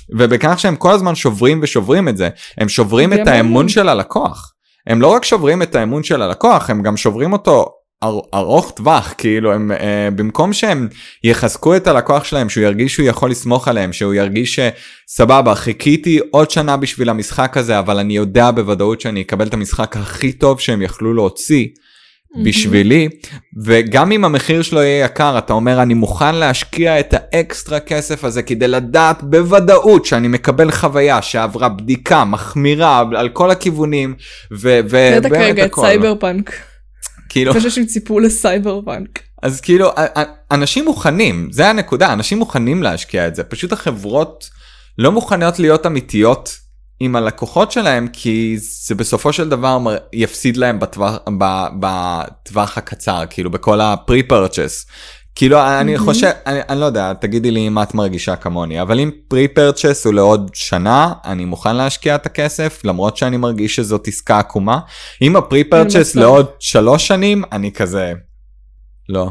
[0.09, 4.53] ובכך שהם כל הזמן שוברים ושוברים את זה הם שוברים את האמון של הלקוח.
[4.89, 7.65] הם לא רק שוברים את האמון של הלקוח, הם גם שוברים אותו
[8.03, 10.87] אר, ארוך טווח, כאילו הם אה, במקום שהם
[11.23, 16.51] יחזקו את הלקוח שלהם, שהוא ירגיש שהוא יכול לסמוך עליהם, שהוא ירגיש שסבבה, חיכיתי עוד
[16.51, 20.81] שנה בשביל המשחק הזה, אבל אני יודע בוודאות שאני אקבל את המשחק הכי טוב שהם
[20.81, 21.67] יכלו להוציא.
[22.43, 23.09] בשבילי
[23.63, 28.43] וגם אם המחיר שלו יהיה יקר אתה אומר אני מוכן להשקיע את האקסטרה כסף הזה
[28.43, 34.15] כדי לדעת בוודאות שאני מקבל חוויה שעברה בדיקה מחמירה על כל הכיוונים
[34.51, 35.35] ובאמת הכל.
[35.35, 36.53] כרגע את סייבר פאנק.
[37.29, 37.51] כאילו.
[37.51, 39.19] אני חושב שהם ציפו לסייבר פאנק.
[39.43, 39.89] אז כאילו
[40.51, 44.49] אנשים מוכנים זה הנקודה אנשים מוכנים להשקיע את זה פשוט החברות
[44.97, 46.57] לא מוכנות להיות אמיתיות
[46.99, 49.79] עם הלקוחות שלהם כי זה בסופו של דבר
[50.13, 51.17] יפסיד להם בטווח,
[51.79, 54.85] בטווח הקצר כאילו בכל ה pre-purchase.
[55.35, 55.81] כאילו mm-hmm.
[55.81, 60.05] אני חושב אני, אני לא יודע תגידי לי אם את מרגישה כמוני אבל אם pre-purchase
[60.05, 64.79] הוא לעוד שנה אני מוכן להשקיע את הכסף למרות שאני מרגיש שזאת עסקה עקומה
[65.21, 68.13] אם ה pre-purchase לעוד שלוש שנים אני כזה
[69.09, 69.29] לא.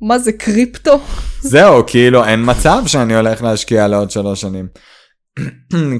[0.00, 1.00] מה זה קריפטו?
[1.40, 4.66] זהו כאילו אין מצב שאני הולך להשקיע לעוד שלוש שנים.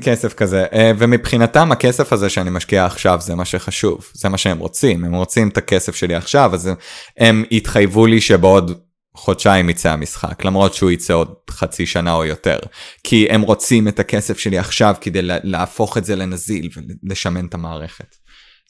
[0.03, 4.59] כסף כזה אה, ומבחינתם הכסף הזה שאני משקיע עכשיו זה מה שחשוב זה מה שהם
[4.59, 6.71] רוצים הם רוצים את הכסף שלי עכשיו אז
[7.19, 8.81] הם התחייבו לי שבעוד
[9.15, 12.59] חודשיים יצא המשחק, למרות שהוא יצא עוד חצי שנה או יותר.
[13.05, 16.69] כי הם רוצים את הכסף שלי עכשיו כדי להפוך את זה לנזיל
[17.03, 18.17] ולשמן את המערכת.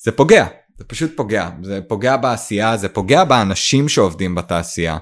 [0.03, 0.47] זה פוגע,
[0.79, 4.99] זה פשוט פוגע, זה פוגע בעשייה, זה פוגע באנשים שעובדים בתעשייה.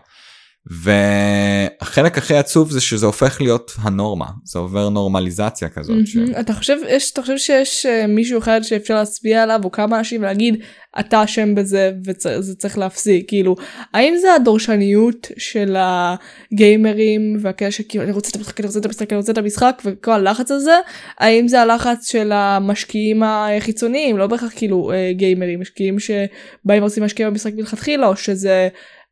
[0.71, 5.97] והחלק הכי עצוב זה שזה הופך להיות הנורמה, זה עובר נורמליזציה כזאת.
[5.97, 6.07] Mm-hmm.
[6.07, 6.17] ש...
[6.41, 10.21] אתה חושב, יש, אתה חושב שיש uh, מישהו אחד שאפשר להצביע עליו או כמה אנשים
[10.21, 10.63] ולהגיד
[11.01, 13.57] אתה אשם בזה וזה צריך להפסיק, כאילו
[13.95, 19.13] האם זה הדורשניות של הגיימרים והכאלה שכאילו אני רוצה את המשחק, אני רוצה את המשחק,
[19.13, 20.77] אני רוצה את המשחק וכל הלחץ הזה,
[21.19, 27.31] האם זה הלחץ של המשקיעים החיצוניים, לא בהכרח כאילו uh, גיימרים, משקיעים שבאים ועושים משקיעים
[27.31, 28.69] במשחק מלכתחילה או שזה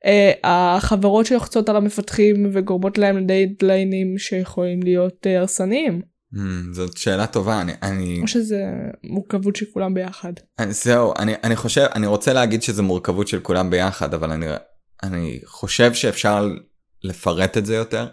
[0.07, 0.09] uh,
[0.45, 6.03] החברות שלוחצות על המפתחים וגורמות להם לדיידליינים שיכולים להיות uh, הרסניים.
[6.35, 6.39] Mm,
[6.73, 8.65] זאת שאלה טובה אני אני או שזה
[9.05, 10.33] מורכבות של כולם ביחד.
[10.59, 14.47] אני, זהו אני אני חושב אני רוצה להגיד שזה מורכבות של כולם ביחד אבל אני
[15.03, 16.49] אני חושב שאפשר
[17.05, 18.07] לפרט את זה יותר.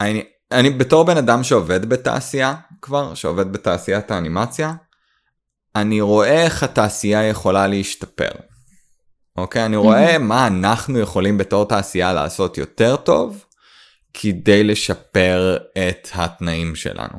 [0.00, 4.74] אני אני בתור בן אדם שעובד בתעשייה כבר שעובד בתעשיית האנימציה
[5.76, 8.30] אני רואה איך התעשייה יכולה להשתפר.
[9.36, 9.66] אוקיי?
[9.66, 13.44] אני רואה מה אנחנו יכולים בתור תעשייה לעשות יותר טוב
[14.14, 17.18] כדי לשפר את התנאים שלנו.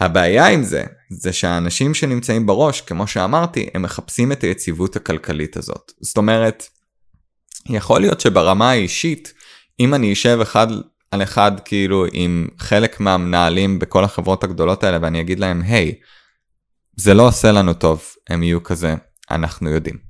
[0.00, 5.92] הבעיה עם זה, זה שהאנשים שנמצאים בראש, כמו שאמרתי, הם מחפשים את היציבות הכלכלית הזאת.
[6.00, 6.66] זאת אומרת,
[7.68, 9.32] יכול להיות שברמה האישית,
[9.80, 10.66] אם אני אשב אחד
[11.10, 16.04] על אחד כאילו עם חלק מהמנהלים בכל החברות הגדולות האלה ואני אגיד להם, היי, hey,
[16.96, 18.94] זה לא עושה לנו טוב, הם יהיו כזה,
[19.30, 20.05] אנחנו יודעים.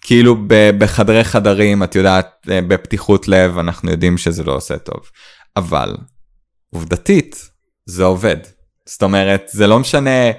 [0.00, 0.36] כאילו
[0.78, 5.00] בחדרי חדרים, את יודעת, אה, בפתיחות לב, אנחנו יודעים שזה לא עושה טוב.
[5.56, 5.96] אבל,
[6.70, 7.50] עובדתית,
[7.86, 8.36] זה עובד.
[8.86, 10.30] זאת אומרת, זה לא משנה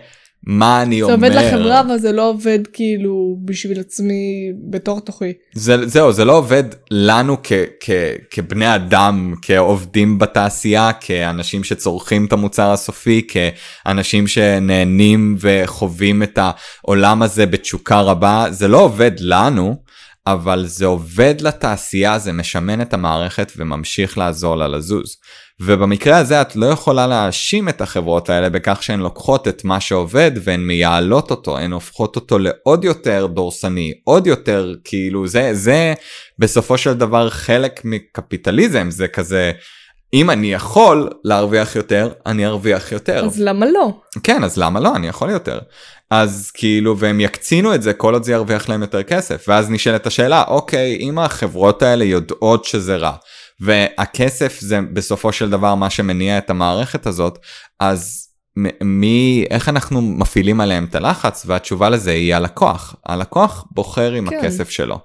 [0.45, 1.17] מה אני אומר.
[1.17, 5.33] זה עובד לחברה, אבל זה לא עובד כאילו בשביל עצמי בתור תוכי.
[5.53, 7.89] זה, זהו, זה לא עובד לנו כ, כ,
[8.31, 17.45] כבני אדם, כעובדים בתעשייה, כאנשים שצורכים את המוצר הסופי, כאנשים שנהנים וחווים את העולם הזה
[17.45, 19.85] בתשוקה רבה, זה לא עובד לנו.
[20.27, 25.17] אבל זה עובד לתעשייה, זה משמן את המערכת וממשיך לעזור לה לזוז.
[25.61, 30.31] ובמקרה הזה את לא יכולה להאשים את החברות האלה בכך שהן לוקחות את מה שעובד
[30.43, 35.93] והן מייעלות אותו, הן הופכות אותו לעוד יותר דורסני, עוד יותר כאילו זה, זה
[36.39, 39.51] בסופו של דבר חלק מקפיטליזם, זה כזה...
[40.13, 43.25] אם אני יכול להרוויח יותר, אני ארוויח יותר.
[43.25, 43.99] אז למה לא?
[44.23, 44.95] כן, אז למה לא?
[44.95, 45.59] אני יכול יותר.
[46.09, 49.45] אז כאילו, והם יקצינו את זה כל עוד זה ירוויח להם יותר כסף.
[49.47, 53.15] ואז נשאלת השאלה, אוקיי, אם החברות האלה יודעות שזה רע,
[53.61, 57.39] והכסף זה בסופו של דבר מה שמניע את המערכת הזאת,
[57.79, 58.27] אז
[58.81, 61.43] מי, איך אנחנו מפעילים עליהם את הלחץ?
[61.47, 62.95] והתשובה לזה היא הלקוח.
[63.05, 64.37] הלקוח בוחר עם כן.
[64.37, 64.99] הכסף שלו.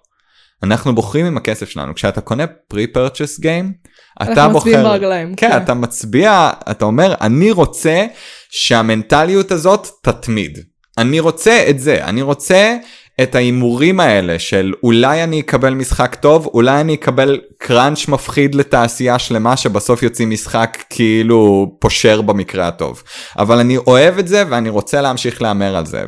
[0.62, 1.94] אנחנו בוחרים עם הכסף שלנו.
[1.94, 2.44] כשאתה קונה
[2.74, 3.88] pre-purchase game,
[4.22, 5.34] אתה בוחר, מצביעים ברגליים.
[5.34, 8.06] כן, כן, אתה מצביע, אתה אומר, אני רוצה
[8.50, 10.58] שהמנטליות הזאת תתמיד.
[10.98, 12.76] אני רוצה את זה, אני רוצה
[13.22, 19.18] את ההימורים האלה של אולי אני אקבל משחק טוב, אולי אני אקבל קראנץ' מפחיד לתעשייה
[19.18, 23.02] שלמה שבסוף יוצאים משחק כאילו פושר במקרה הטוב.
[23.38, 26.02] אבל אני אוהב את זה ואני רוצה להמשיך להמר על זה.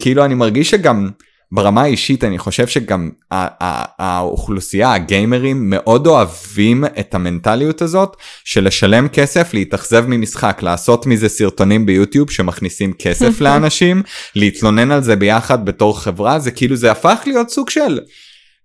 [0.00, 1.10] וכאילו אני מרגיש שגם
[1.52, 9.54] ברמה האישית אני חושב שגם האוכלוסייה הגיימרים מאוד אוהבים את המנטליות הזאת של לשלם כסף
[9.54, 14.02] להתאכזב ממשחק לעשות מזה סרטונים ביוטיוב שמכניסים כסף לאנשים
[14.34, 17.98] להתלונן על זה ביחד בתור חברה זה כאילו זה הפך להיות סוג של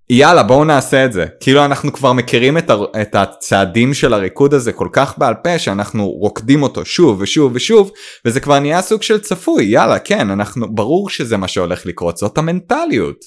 [0.09, 1.25] יאללה בואו נעשה את זה.
[1.39, 5.59] כאילו אנחנו כבר מכירים את, ה, את הצעדים של הריקוד הזה כל כך בעל פה
[5.59, 7.91] שאנחנו רוקדים אותו שוב ושוב ושוב
[8.25, 9.65] וזה כבר נהיה סוג של צפוי.
[9.65, 13.25] יאללה כן אנחנו ברור שזה מה שהולך לקרות זאת המנטליות.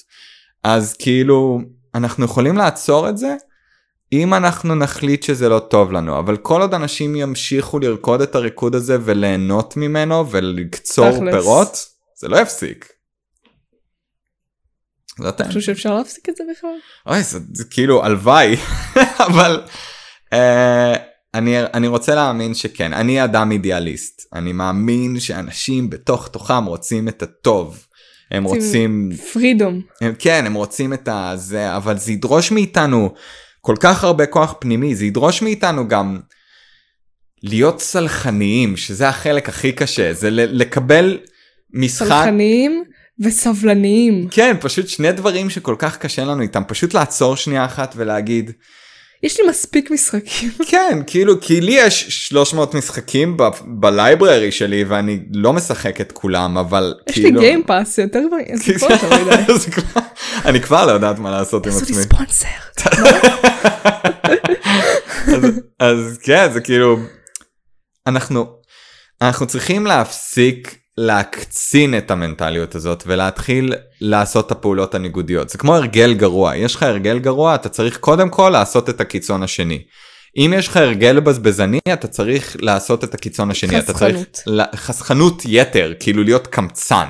[0.63, 1.59] אז כאילו
[1.95, 3.35] אנחנו יכולים לעצור את זה?
[4.13, 8.75] אם אנחנו נחליט שזה לא טוב לנו אבל כל עוד אנשים ימשיכו לרקוד את הריקוד
[8.75, 11.85] הזה וליהנות ממנו ולקצור פירות
[12.19, 12.96] זה לא יפסיק.
[15.19, 16.69] לא אתה חושב שאפשר להפסיק את זה בכלל?
[17.07, 18.55] אוי זה, זה כאילו הלוואי
[19.27, 19.61] אבל
[20.33, 20.95] אה,
[21.33, 22.93] אני אני רוצה להאמין שכן.
[22.93, 24.21] אני אדם אידיאליסט.
[24.33, 27.83] אני מאמין שאנשים בתוך תוכם רוצים את הטוב.
[28.31, 33.13] הם רוצים פרידום הם, כן הם רוצים את הזה אבל זה ידרוש מאיתנו
[33.61, 34.95] כל כך הרבה כוח פנימי.
[34.95, 36.19] זה ידרוש מאיתנו גם
[37.43, 40.13] להיות סלחניים שזה החלק הכי קשה.
[40.13, 41.19] זה לקבל
[41.73, 42.83] משחק סלחניים
[43.19, 44.27] וסבלניים.
[44.31, 48.51] כן, פשוט שני דברים שכל כך קשה לנו איתם, פשוט לעצור שנייה אחת ולהגיד.
[49.23, 50.51] יש לי מספיק משחקים.
[50.71, 56.93] כן, כאילו, כי לי יש 300 משחקים בלייבררי שלי ואני לא משחק את כולם, אבל
[57.09, 57.29] יש כאילו...
[57.29, 58.45] יש לי גיימפאס יותר דברים,
[60.45, 61.83] אני כבר לא יודעת מה לעשות עם עצמי.
[61.83, 62.47] עשו לי ספונסר.
[65.35, 65.43] אז,
[65.79, 66.97] אז כן זה כאילו
[68.07, 68.45] אנחנו
[69.21, 76.13] אנחנו צריכים להפסיק להקצין את המנטליות הזאת ולהתחיל לעשות את הפעולות הניגודיות זה כמו הרגל
[76.13, 79.83] גרוע יש לך הרגל גרוע אתה צריך קודם כל לעשות את הקיצון השני.
[80.37, 84.43] אם יש לך הרגל בזבזני אתה צריך לעשות את הקיצון השני אתה צריך חסכנות.
[84.75, 87.07] חסכנות יתר כאילו להיות קמצן.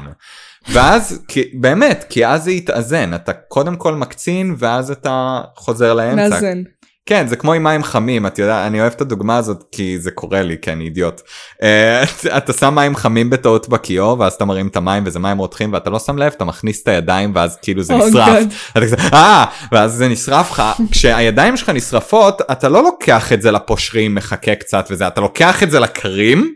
[0.70, 6.30] ואז כי, באמת כי אז זה יתאזן אתה קודם כל מקצין ואז אתה חוזר לאמצע.
[6.30, 6.64] מאזן.
[7.08, 10.12] כן זה כמו עם מים חמים את יודעת אני אוהב את הדוגמה הזאת כי זה
[10.12, 11.22] קורה לי כי אני אידיוט.
[11.64, 12.04] אה,
[12.38, 15.90] אתה שם מים חמים בטעות בכיור ואז אתה מרים את המים וזה מים רותחים ואתה
[15.90, 19.14] לא שם לב אתה מכניס את הידיים ואז כאילו זה Oh נשרף.
[19.14, 24.56] אה ואז זה נשרף לך כשהידיים שלך נשרפות אתה לא לוקח את זה לפושרים מחכה
[24.56, 26.54] קצת וזה אתה לוקח את זה לקרים.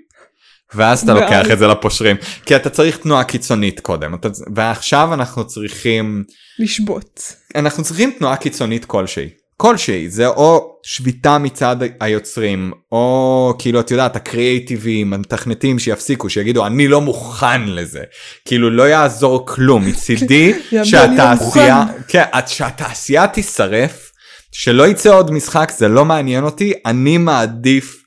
[0.74, 5.48] ואז אתה לוקח את זה לפושרים כי אתה צריך תנועה קיצונית קודם אתה, ועכשיו אנחנו
[5.48, 6.24] צריכים
[6.60, 7.34] לשבות.
[7.56, 9.41] אנחנו צריכים תנועה קיצונית כלשהי.
[9.62, 16.88] כלשהי זה או שביתה מצד היוצרים או כאילו את יודעת הקריאייטיבים המתכנתים שיפסיקו שיגידו אני
[16.88, 18.04] לא מוכן לזה
[18.46, 21.84] כאילו לא יעזור כלום מצידי לא שהתעשייה.
[22.08, 24.12] כן שהתעשייה תישרף
[24.52, 28.04] שלא יצא עוד משחק זה לא מעניין אותי אני מעדיף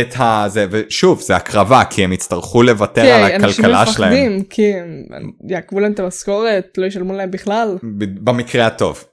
[0.00, 4.44] את הזה ושוב זה הקרבה כי הם יצטרכו לוותר על כן, אנשים הכלכלה שלהם מפחדים
[4.44, 7.76] כי הם יעקבו להם את המשכורת לא ישלמו להם בכלל.
[8.22, 9.04] במקרה הטוב.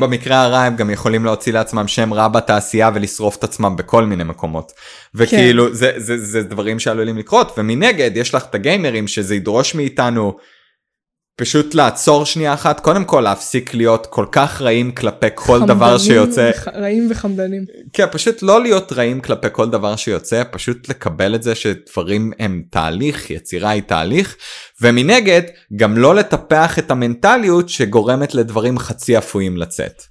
[0.00, 4.24] במקרה הרע הם גם יכולים להוציא לעצמם שם רע בתעשייה ולשרוף את עצמם בכל מיני
[4.24, 4.72] מקומות.
[5.14, 10.36] וכאילו זה, זה, זה דברים שעלולים לקרות ומנגד יש לך את הגיימרים שזה ידרוש מאיתנו
[11.36, 15.98] פשוט לעצור שנייה אחת קודם כל להפסיק להיות כל כך רעים כלפי כל דבר חמדנים
[15.98, 17.64] שיוצא וח- רעים וחמדנים.
[17.92, 22.62] כן פשוט לא להיות רעים כלפי כל דבר שיוצא פשוט לקבל את זה שדברים הם
[22.70, 24.36] תהליך יצירה היא תהליך
[24.82, 25.42] ומנגד
[25.76, 30.02] גם לא לטפח את המנטליות שגורמת לדברים חצי אפויים לצאת.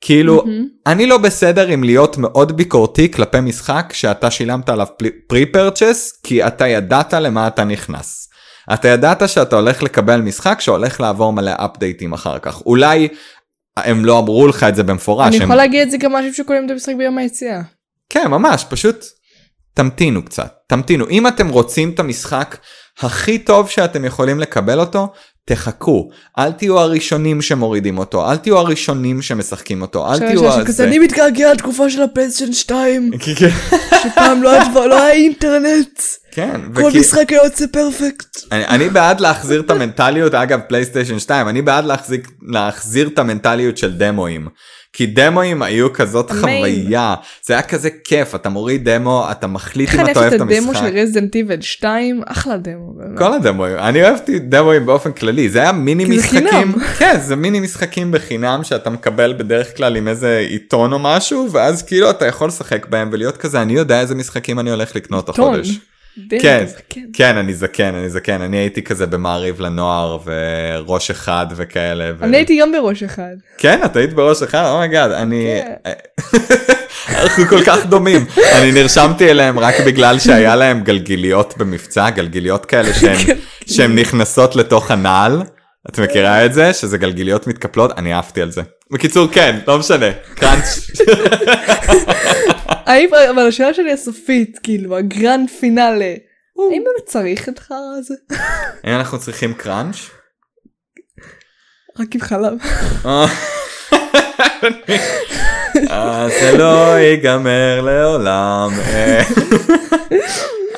[0.00, 0.66] כאילו מהמם.
[0.86, 4.86] אני לא בסדר עם להיות מאוד ביקורתי כלפי משחק שאתה שילמת עליו
[5.28, 8.25] פרי פרצ'ס כי אתה ידעת למה אתה נכנס.
[8.74, 13.08] אתה ידעת שאתה הולך לקבל משחק שהולך לעבור מלא אפדייטים אחר כך אולי
[13.76, 15.26] הם לא אמרו לך את זה במפורש.
[15.28, 17.60] אני הם- יכול להגיד את זה גם משהו שקוראים את המשחק ביום היציאה.
[18.10, 19.04] כן ממש פשוט
[19.74, 22.56] תמתינו קצת תמתינו אם אתם רוצים את המשחק
[23.00, 25.08] הכי טוב שאתם יכולים לקבל אותו
[25.44, 26.08] תחכו
[26.38, 30.64] אל תהיו הראשונים שמורידים אותו אל תהיו הראשונים שמשחקים אותו אל תהיו הזה.
[30.64, 33.48] כזה, אני מתגעגע לתקופה של הפלייסטיישן 2 כן, כן.
[34.02, 36.00] שפעם לא היה לא היה אינטרנט
[36.36, 38.36] כן כל וכי- משחק היה יוצא perfect.
[38.52, 43.78] אני, אני בעד להחזיר את המנטליות אגב פלייסטיישן 2 אני בעד להחזיק, להחזיר את המנטליות
[43.78, 44.48] של דמואים.
[44.92, 46.30] כי דמואים היו כזאת.
[46.30, 47.14] חוויה
[47.46, 50.68] זה היה כזה כיף אתה מוריד דמו אתה מחליט אם אתה אוהב את את הדמו
[50.68, 50.86] המשחק.
[50.88, 52.92] של Resident Evil 2 אחלה דמו.
[52.96, 53.18] באמת.
[53.18, 56.72] כל הדמואים אני אהבתי דמואים באופן כללי זה היה מיני זה משחקים.
[56.98, 61.82] כן זה מיני משחקים בחינם שאתה מקבל בדרך כלל עם איזה עיתון או משהו ואז
[61.82, 65.28] כאילו אתה יכול לשחק בהם ולהיות כזה אני יודע איזה משחקים אני הולך לקנות.
[65.28, 65.78] החודש.
[66.40, 67.00] כן, זקן.
[67.12, 72.10] כן אני זקן אני זקן אני הייתי כזה במעריב לנוער וראש אחד וכאלה.
[72.18, 72.24] ו...
[72.24, 73.34] אני הייתי גם בראש אחד.
[73.58, 75.90] כן את היית בראש אחד oh my god אני כן.
[77.22, 78.24] אנחנו כל כך דומים
[78.58, 83.36] אני נרשמתי אליהם רק בגלל שהיה להם גלגיליות במבצע גלגיליות כאלה שהן כן.
[83.66, 85.42] שהן נכנסות לתוך הנעל
[85.90, 90.06] את מכירה את זה שזה גלגיליות מתקפלות אני עפתי על זה בקיצור כן לא משנה
[90.34, 90.78] crunch
[92.86, 96.14] האם, אבל השאלה שלי הסופית, כאילו, ה grand finale,
[96.70, 98.14] האם באמת צריך את חרא הזה?
[98.84, 99.96] האם אנחנו צריכים קראנץ'?
[101.98, 102.58] רק עם חלב.
[105.90, 108.70] אה, זה לא ייגמר לעולם.
[108.80, 109.22] אה,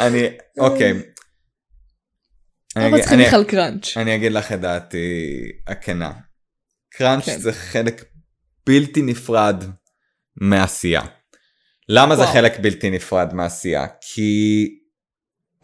[0.06, 0.28] אני
[0.58, 0.90] אוקיי.
[2.76, 3.96] אגיד- צריכים מיכל קראנץ'?
[3.96, 5.26] אני אגיד לך את דעתי
[5.66, 6.12] הכנה.
[6.90, 7.38] קראנץ' כן.
[7.38, 8.04] זה חלק
[8.66, 9.64] בלתי נפרד
[10.40, 11.02] מעשייה.
[11.88, 12.32] למה זה וואו.
[12.32, 13.86] חלק בלתי נפרד מעשייה?
[14.00, 14.68] כי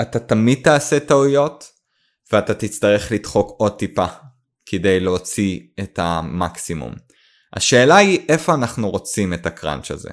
[0.01, 1.71] אתה תמיד תעשה טעויות
[2.33, 4.07] ואתה תצטרך לדחוק עוד טיפה
[4.67, 6.95] כדי להוציא את המקסימום.
[7.53, 10.11] השאלה היא איפה אנחנו רוצים את הקראנץ' הזה.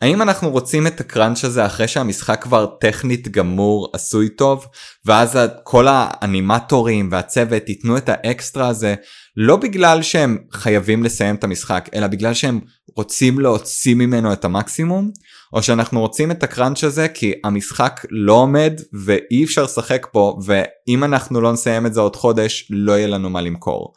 [0.00, 4.66] האם אנחנו רוצים את הקראנץ' הזה אחרי שהמשחק כבר טכנית גמור עשוי טוב
[5.04, 8.94] ואז כל האנימטורים והצוות ייתנו את האקסטרה הזה
[9.36, 12.60] לא בגלל שהם חייבים לסיים את המשחק אלא בגלל שהם
[12.96, 15.10] רוצים להוציא ממנו את המקסימום
[15.52, 18.72] או שאנחנו רוצים את הקראנץ' הזה כי המשחק לא עומד
[19.04, 23.30] ואי אפשר לשחק פה ואם אנחנו לא נסיים את זה עוד חודש לא יהיה לנו
[23.30, 23.94] מה למכור.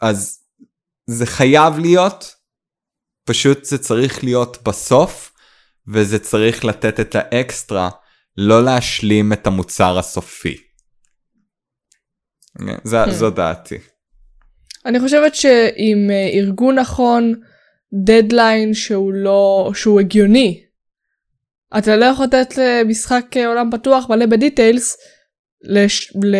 [0.00, 0.38] אז
[1.06, 2.39] זה חייב להיות
[3.24, 5.32] פשוט זה צריך להיות בסוף
[5.88, 7.90] וזה צריך לתת את האקסטרה
[8.36, 10.56] לא להשלים את המוצר הסופי.
[12.84, 13.10] זה, Hmm.
[13.10, 13.78] זו דעתי.
[14.86, 17.34] אני חושבת שעם אה, ארגון נכון
[18.04, 20.64] דדליין שהוא לא, שהוא הגיוני.
[21.78, 24.96] אתה לא יכול לתת משחק עולם פתוח מלא בדיטיילס
[25.62, 26.36] לש, ל,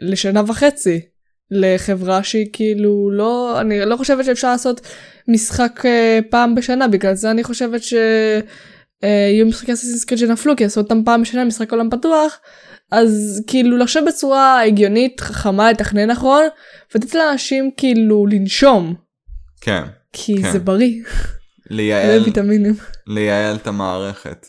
[0.00, 1.00] לשנה וחצי
[1.50, 4.80] לחברה שהיא כאילו לא, אני לא חושבת שאפשר לעשות
[5.28, 5.82] משחק
[6.30, 7.94] פעם בשנה, בגלל זה אני חושבת ש...
[9.02, 12.38] יהיו משחקי אססינס קריד שנפלו כי עשו אותם פעם בשנה משחק עולם פתוח
[12.90, 16.42] אז כאילו לחשוב בצורה הגיונית חכמה לתכנן נכון
[16.94, 18.94] ולתת לאנשים כאילו לנשום.
[19.60, 19.82] כן.
[20.12, 20.52] כי כן.
[20.52, 21.02] זה בריא.
[21.70, 22.74] לייעל, ויטמינים.
[23.06, 24.46] לייעל את המערכת.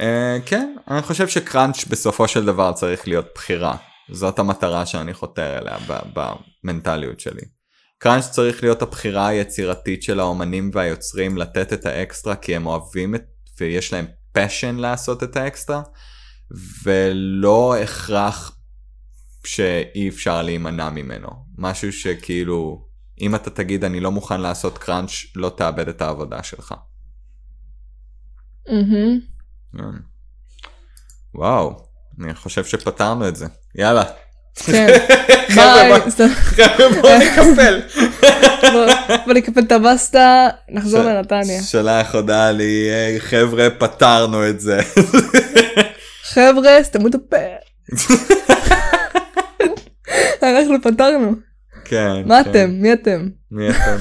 [0.00, 0.02] Uh,
[0.46, 3.76] כן, אני חושב שקראנץ' בסופו של דבר צריך להיות בחירה.
[4.10, 5.76] זאת המטרה שאני חותר אליה
[6.14, 7.42] במנטליות שלי.
[7.98, 13.24] קראנץ' צריך להיות הבחירה היצירתית של האומנים והיוצרים לתת את האקסטרה כי הם אוהבים את
[13.60, 15.82] ויש להם passion לעשות את האקסטרה
[16.84, 18.58] ולא הכרח
[19.44, 21.28] שאי אפשר להימנע ממנו
[21.58, 22.86] משהו שכאילו
[23.20, 26.74] אם אתה תגיד אני לא מוכן לעשות crunch לא תאבד את העבודה שלך.
[28.68, 29.20] מהמם.
[29.76, 29.82] כן.
[31.34, 31.86] וואו
[32.24, 33.46] אני חושב שפתרנו את זה
[33.78, 34.02] יאללה.
[34.66, 34.86] כן.
[35.54, 36.00] חבר'ה, ביי.
[36.00, 36.28] בוא- סתם.
[36.28, 37.80] חבר'ה, בוא נקפל.
[39.26, 41.62] בוא- נקפל את הבסטה נחזור לנתניה.
[41.62, 44.78] שלח הודעה לי "היי, חבר'ה פתרנו את זה.
[46.32, 47.36] חבר'ה סתמו את הפה.
[50.42, 51.32] אנחנו פתרנו.
[51.84, 52.12] כן.
[52.26, 52.50] מה כן.
[52.50, 52.70] אתם?
[52.70, 53.28] מי אתם?
[53.50, 53.96] מי אתם?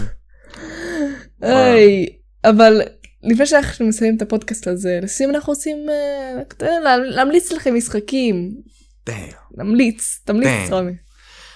[1.41, 2.05] היי,
[2.45, 2.81] אבל
[3.23, 5.77] לפני שאנחנו מסיימים את הפודקאסט הזה, לסיום אנחנו רוצים
[6.61, 8.51] אה, להמליץ לכם משחקים.
[9.57, 10.71] נמליץ, תמליץ.
[10.71, 10.91] רמי.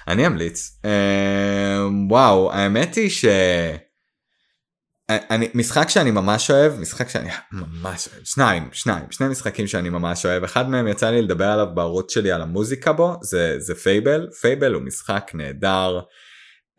[0.07, 0.79] אני אמליץ.
[0.85, 3.25] אה, וואו, האמת היא ש...
[5.09, 10.25] אני, משחק שאני ממש אוהב, משחק שאני ממש אוהב, שניים, שניים, שני משחקים שאני ממש
[10.25, 14.27] אוהב, אחד מהם יצא לי לדבר עליו בערוץ שלי על המוזיקה בו, זה, זה Fable,
[14.41, 15.99] Fable הוא משחק נהדר,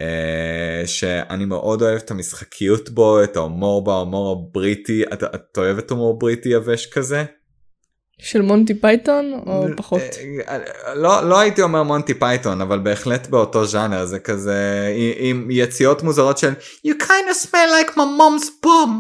[0.00, 5.78] אה, שאני מאוד אוהב את המשחקיות בו, את ההומור בו, ההומור הבריטי, אתה, אתה אוהב
[5.78, 7.24] את הומור בריטי יבש כזה?
[8.22, 10.00] של מונטי פייתון או פחות?
[10.48, 10.58] אה,
[10.94, 16.38] לא, לא הייתי אומר Monty Python אבל בהחלט באותו ז'אנר זה כזה עם יציאות מוזרות
[16.38, 16.52] של
[16.86, 18.90] you kind of smell like my mom's bum.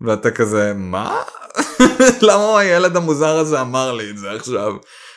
[0.00, 1.22] ואתה כזה מה?
[2.28, 4.72] למה הילד המוזר הזה אמר לי את זה עכשיו?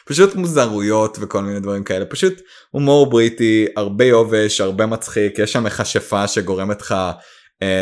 [0.06, 2.06] פשוט מוזרויות וכל מיני דברים כאלה.
[2.06, 2.42] פשוט
[2.72, 7.12] הומור בריטי הרבה יובש הרבה מצחיק יש שם מכשפה שגורמת לך אה,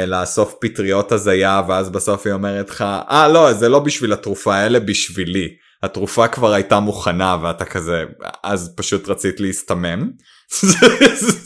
[0.08, 4.80] לאסוף פטריות הזיה ואז בסוף היא אומרת לך אה לא זה לא בשביל התרופה אלה
[4.80, 5.48] בשבילי
[5.84, 8.04] התרופה כבר הייתה מוכנה ואתה כזה
[8.44, 10.10] אז פשוט רצית להסתמם
[10.62, 10.88] זה-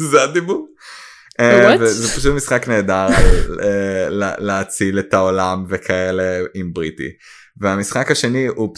[0.10, 0.68] זה הדיבור.
[1.40, 1.76] אה?
[1.80, 3.08] וזה פשוט משחק נהדר
[3.64, 6.24] אה, לה- להציל את העולם וכאלה
[6.54, 7.10] עם בריטי.
[7.62, 8.76] והמשחק השני הוא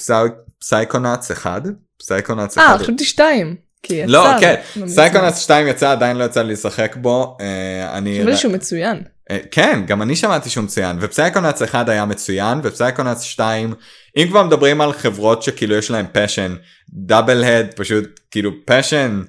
[0.60, 1.64] Psychonauts 1
[1.99, 3.56] Psychonauts 1 אה, חשבתי שתיים.
[3.84, 4.12] כי יצא.
[4.12, 8.38] לא כן אבל- Psychonauts 2 יצא עדיין לא יצא לי לשחק בו אה, אני חשבתי
[8.38, 9.02] שהוא מצוין.
[9.32, 13.74] אה, כן, גם אני שמעתי שהוא מצוין, ו Psychonauts 1 היה מצוין, ו Psychonauts 2,
[14.18, 16.56] אם כבר מדברים על חברות שכאילו יש להם passion,
[16.93, 19.22] Double הד פשוט כאילו passion,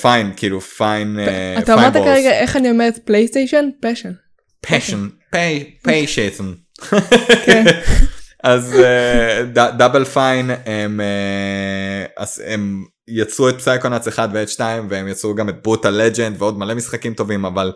[0.00, 1.18] Fine, כאילו Fine,
[1.58, 3.68] אתה אמרת כרגע איך אני אומרת PlayStation?
[3.80, 4.12] passion.
[4.60, 5.08] passion,
[5.82, 6.52] passion.
[8.42, 8.74] אז
[9.52, 15.62] Double Fine הם אה, הם יצרו את Psychonauts 1 ואת 2 והם יצרו גם את
[15.62, 17.72] Brutal Legend ועוד מלא משחקים טובים אבל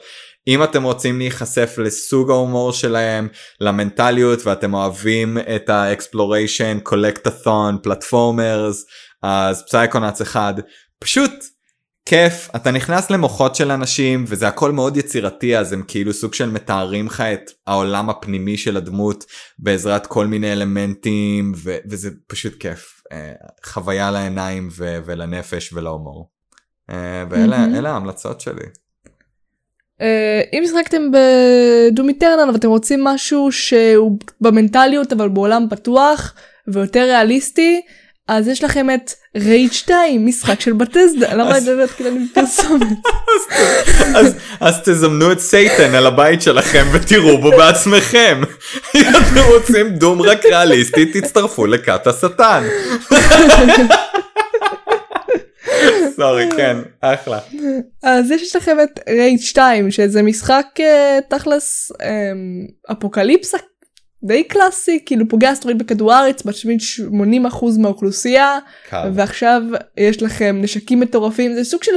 [0.49, 3.29] אם אתם רוצים להיחשף לסוג ההומור שלהם
[3.61, 8.85] למנטליות ואתם אוהבים את ה exploration collectathon platformers
[9.23, 10.55] אז Psychonauts 1
[10.99, 11.31] פשוט
[12.07, 16.51] כיף אתה נכנס למוחות של אנשים וזה הכל מאוד יצירתי אז הם כאילו סוג של
[16.51, 19.25] מתארים לך את העולם הפנימי של הדמות
[19.59, 23.33] בעזרת כל מיני אלמנטים ו- וזה פשוט כיף אה,
[23.65, 26.31] חוויה לעיניים ו- ולנפש ולהומור.
[26.91, 27.65] אה, ואלה.
[27.65, 28.67] אלה ההמלצות שלי.
[30.01, 36.35] אה, אם משחקתם ב Doom Eternal ואתם רוצים משהו שהוא במנטליות אבל בעולם פתוח
[36.69, 37.81] ויותר ריאליסטי
[38.29, 42.87] אז יש לכם את Rage 2 משחק של Bethesda למה אני מדברת כאילו אני בפרסומת
[44.61, 48.41] אז, תזמנו את Satan על הבית שלכם ותראו בו בעצמכם.
[48.97, 52.65] אם אתם רוצים Doom רק ריאליסטי תצטרפו לכת השטן.
[56.17, 57.39] sorry כן אחלה.
[58.03, 62.33] אז יש לכם את Rage 2 שזה משחק אה, תכלס אה,
[62.93, 63.59] אפוקליפסה
[64.25, 66.81] די קלאסי כאילו פוגע אסטרואיד בכדור הארץ משמיד
[67.51, 68.59] 80% מהאוכלוסייה
[68.89, 69.11] קל.
[69.15, 69.63] ועכשיו
[69.97, 71.93] יש לכם נשקים מטורפים זה סוג של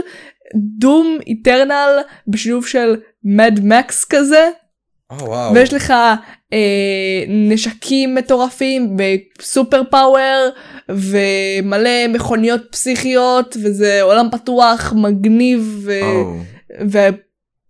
[0.55, 1.89] Doom Eternal
[2.27, 4.49] בשילוב של Mad Max כזה
[5.09, 5.53] או, וואו.
[5.53, 5.93] ויש לך
[6.53, 8.97] אה, נשקים מטורפים
[9.39, 10.49] וסופר פאוור
[10.89, 16.01] ומלא מכוניות פסיכיות וזה עולם פתוח מגניב ו...
[16.01, 16.33] או,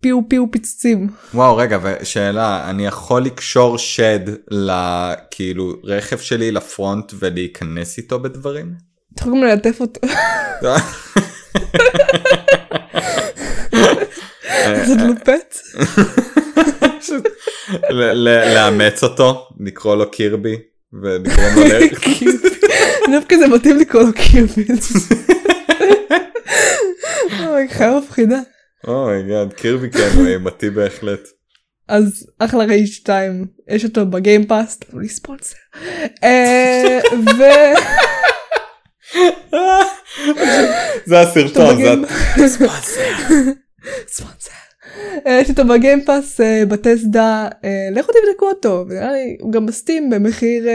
[0.00, 1.08] פיו פיו פיצוצים.
[1.34, 4.20] וואו רגע ושאלה אני יכול לקשור שד
[4.50, 8.72] לכאילו רכב שלי לפרונט ולהיכנס איתו בדברים?
[9.14, 10.00] אתה יכול גם ללטף אותו.
[14.86, 15.56] זה לופט.
[17.90, 20.56] ל- ל- לאמץ אותו לקרוא לו Kirby
[20.92, 21.88] ולגרום לו ל...
[23.12, 24.66] דווקא זה מתאים לקרוא לו קירביל.
[27.48, 28.38] אוי, חיה מפחידה.
[28.86, 31.20] oh my god Kirby כן אימתי בהחלט.
[31.88, 35.56] אז אחלה Rage 2 יש אותו ב Game Pass תנו לי ספונסר.
[36.24, 36.98] אה,
[37.38, 37.42] ו...
[41.06, 42.04] זה הסרטון זה ב Game-
[44.06, 44.50] sponsor.
[45.26, 47.48] אה, יש אותו ב Game Pass אה, Bethesda
[47.92, 50.66] לכו תבדקו אותו נראה לי, הוא גם ב Steam במחיר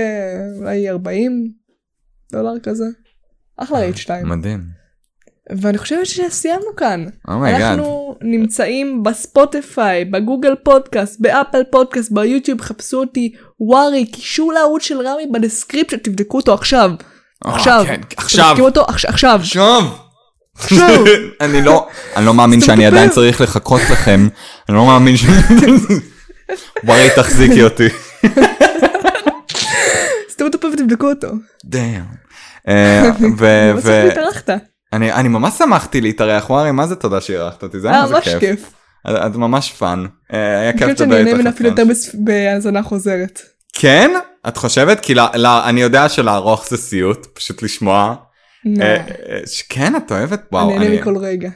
[0.60, 1.51] אולי 40
[2.32, 2.86] דולר כזה.
[3.58, 4.83] אחלה Rage 2 מדהים.
[5.52, 7.06] ואני חושבת שסיימנו כאן.
[7.28, 7.62] oh my god.
[7.62, 14.06] אנחנו נמצאים ב Spotify, ב Google Podcast, ב Apple Podcast, ב YouTube, חפשו אותי, ווארי,
[14.06, 16.91] קישור לערוץ של רמי ב description, תבדקו אותו עכשיו.
[17.44, 17.84] עכשיו.
[17.88, 18.56] כן, עכשיו.
[18.60, 19.39] אותו עכש- עכשיו.
[19.41, 19.84] עכשיו.
[20.58, 21.04] עכשיו.
[21.41, 22.86] אני לא אני לא מאמין שאני.
[22.86, 24.28] עדיין צריך לחכות לכם.
[24.70, 25.26] אני לא מאמין ש...
[26.84, 27.88] ברי תחזיקי אותי.
[30.30, 31.28] סתמו את הפה ותבדקו אותו.
[31.66, 32.02] damn.
[32.68, 34.73] אה, ו- בסוף ו-.
[34.94, 38.24] אני אני ממש שמחתי להתארח ווארי מה זה תודה שאירחת אותי זה היה היה ממש
[38.28, 38.39] כיף.
[38.39, 38.74] כיף.
[39.08, 40.06] את ממש fun.
[40.34, 41.56] אה, היה אני כיף חושבת שאני לדבר אהנה ממנה איתך.
[41.56, 41.70] אפילו.
[41.70, 41.84] יותר
[42.14, 43.39] בהאזנה חוזרת.
[43.74, 44.12] כן?
[44.48, 45.00] את חושבת?
[45.00, 48.16] כי ל- ל- אני יודע שלערוך זה סיוט פשוט לשמוע.
[48.82, 49.39] אה, אה,
[49.70, 50.41] כן את אוהבת?
[50.52, 50.70] וואו.
[50.70, 51.50] אני נהנה אני- מכל רגע.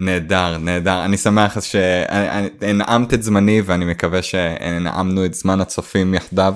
[0.00, 6.54] נהדר נהדר אני שמח שהנעמת את זמני ואני מקווה שהנעמנו את זמן הצופים יחדיו.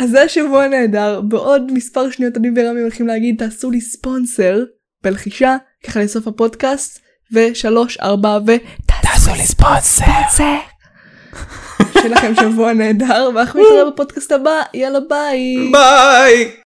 [0.00, 4.62] אז זה השבוע נהדר, בעוד מספר שניות אני ורמי הולכים להגיד תעשו לי ספונסר
[5.02, 7.00] בלחישה, ככה לסוף הפודקאסט,
[7.32, 8.52] ושלוש ארבע ו...
[8.86, 10.04] תעשו לי ספונסר.
[11.92, 15.70] שיהיה לכם שבוע נהדר, ואנחנו נתראה בפודקאסט הבא, יאללה ביי.
[15.72, 16.50] ביי.